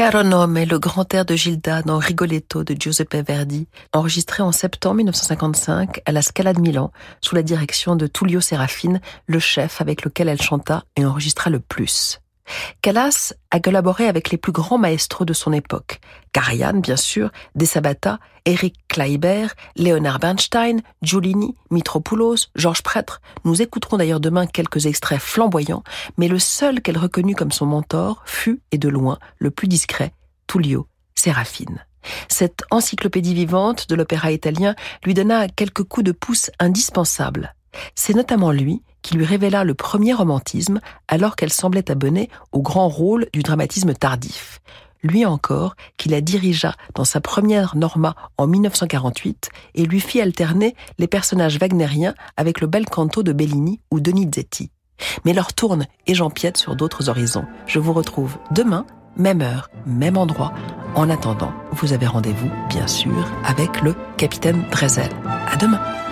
Caro 0.05 0.21
nome, 0.21 0.65
le 0.65 0.77
grand 0.77 1.11
air 1.15 1.25
de 1.25 1.35
Gilda 1.35 1.81
dans 1.81 1.97
Rigoletto 1.97 2.63
de 2.63 2.75
Giuseppe 2.79 3.25
Verdi, 3.27 3.67
enregistré 3.91 4.43
en 4.43 4.51
septembre 4.51 4.97
1955 4.97 5.99
à 6.05 6.11
la 6.11 6.21
Scala 6.21 6.53
de 6.53 6.61
Milan, 6.61 6.91
sous 7.21 7.33
la 7.33 7.41
direction 7.41 7.95
de 7.95 8.05
Tullio 8.05 8.39
Serafine, 8.39 9.01
le 9.25 9.39
chef 9.39 9.81
avec 9.81 10.05
lequel 10.05 10.29
elle 10.29 10.39
chanta 10.39 10.83
et 10.95 11.07
enregistra 11.07 11.49
le 11.49 11.59
plus. 11.59 12.21
Callas 12.81 13.33
a 13.51 13.59
collaboré 13.59 14.07
avec 14.07 14.29
les 14.29 14.37
plus 14.37 14.51
grands 14.51 14.77
maestros 14.77 15.25
de 15.25 15.33
son 15.33 15.53
époque. 15.53 15.99
Karajan, 16.31 16.79
bien 16.79 16.97
sûr, 16.97 17.31
De 17.55 17.65
Sabata, 17.65 18.19
Eric 18.45 18.75
Kleiber, 18.87 19.47
Leonard 19.75 20.19
Bernstein, 20.19 20.81
Giulini, 21.01 21.55
Mitropoulos, 21.71 22.49
Georges 22.55 22.83
Prêtre. 22.83 23.21
Nous 23.43 23.61
écouterons 23.61 23.97
d'ailleurs 23.97 24.19
demain 24.19 24.45
quelques 24.45 24.85
extraits 24.85 25.19
flamboyants, 25.19 25.83
mais 26.17 26.27
le 26.27 26.39
seul 26.39 26.81
qu'elle 26.81 26.97
reconnut 26.97 27.35
comme 27.35 27.51
son 27.51 27.65
mentor 27.65 28.21
fut, 28.25 28.61
et 28.71 28.77
de 28.77 28.89
loin, 28.89 29.17
le 29.39 29.51
plus 29.51 29.67
discret, 29.67 30.13
Tullio 30.47 30.87
Serafine. 31.15 31.85
Cette 32.29 32.63
encyclopédie 32.69 33.33
vivante 33.33 33.89
de 33.89 33.95
l'opéra 33.95 34.31
italien 34.31 34.75
lui 35.03 35.15
donna 35.15 35.47
quelques 35.47 35.83
coups 35.83 36.05
de 36.05 36.11
pouce 36.11 36.51
indispensables. 36.59 37.55
C'est 37.95 38.13
notamment 38.13 38.51
lui 38.51 38.83
qui 39.05 39.13
lui 39.13 39.23
révéla 39.23 39.63
le 39.63 39.75
premier 39.75 40.13
romantisme 40.13 40.79
alors 41.07 41.35
qu'elle 41.35 41.53
semblait 41.53 41.91
abonnée 41.91 42.27
au 42.51 42.63
grand 42.63 42.89
rôle 42.89 43.27
du 43.33 43.43
dramatisme 43.43 43.93
tardif. 43.93 44.61
Lui 45.03 45.27
encore, 45.27 45.75
qui 45.97 46.09
la 46.09 46.21
dirigea 46.21 46.73
dans 46.95 47.03
sa 47.03 47.21
première 47.21 47.75
Norma 47.75 48.15
en 48.39 48.47
1948 48.47 49.49
et 49.75 49.85
lui 49.85 49.99
fit 49.99 50.21
alterner 50.21 50.75
les 50.97 51.05
personnages 51.05 51.59
wagnériens 51.59 52.15
avec 52.35 52.61
le 52.61 52.65
bel 52.65 52.85
canto 52.85 53.21
de 53.21 53.31
Bellini 53.31 53.79
ou 53.91 53.99
Donizetti. 53.99 54.71
Mais 55.23 55.33
leur 55.33 55.53
tourne 55.53 55.85
et 56.07 56.15
j'empiète 56.15 56.57
sur 56.57 56.75
d'autres 56.75 57.07
horizons. 57.07 57.45
Je 57.67 57.77
vous 57.77 57.93
retrouve 57.93 58.37
demain, 58.49 58.87
même 59.17 59.41
heure, 59.43 59.69
même 59.85 60.17
endroit. 60.17 60.51
En 60.95 61.11
attendant, 61.11 61.53
vous 61.73 61.93
avez 61.93 62.07
rendez-vous, 62.07 62.49
bien 62.69 62.87
sûr, 62.87 63.27
avec 63.43 63.83
le 63.83 63.93
capitaine 64.17 64.65
Drezel. 64.71 65.11
À 65.47 65.57
demain. 65.57 66.04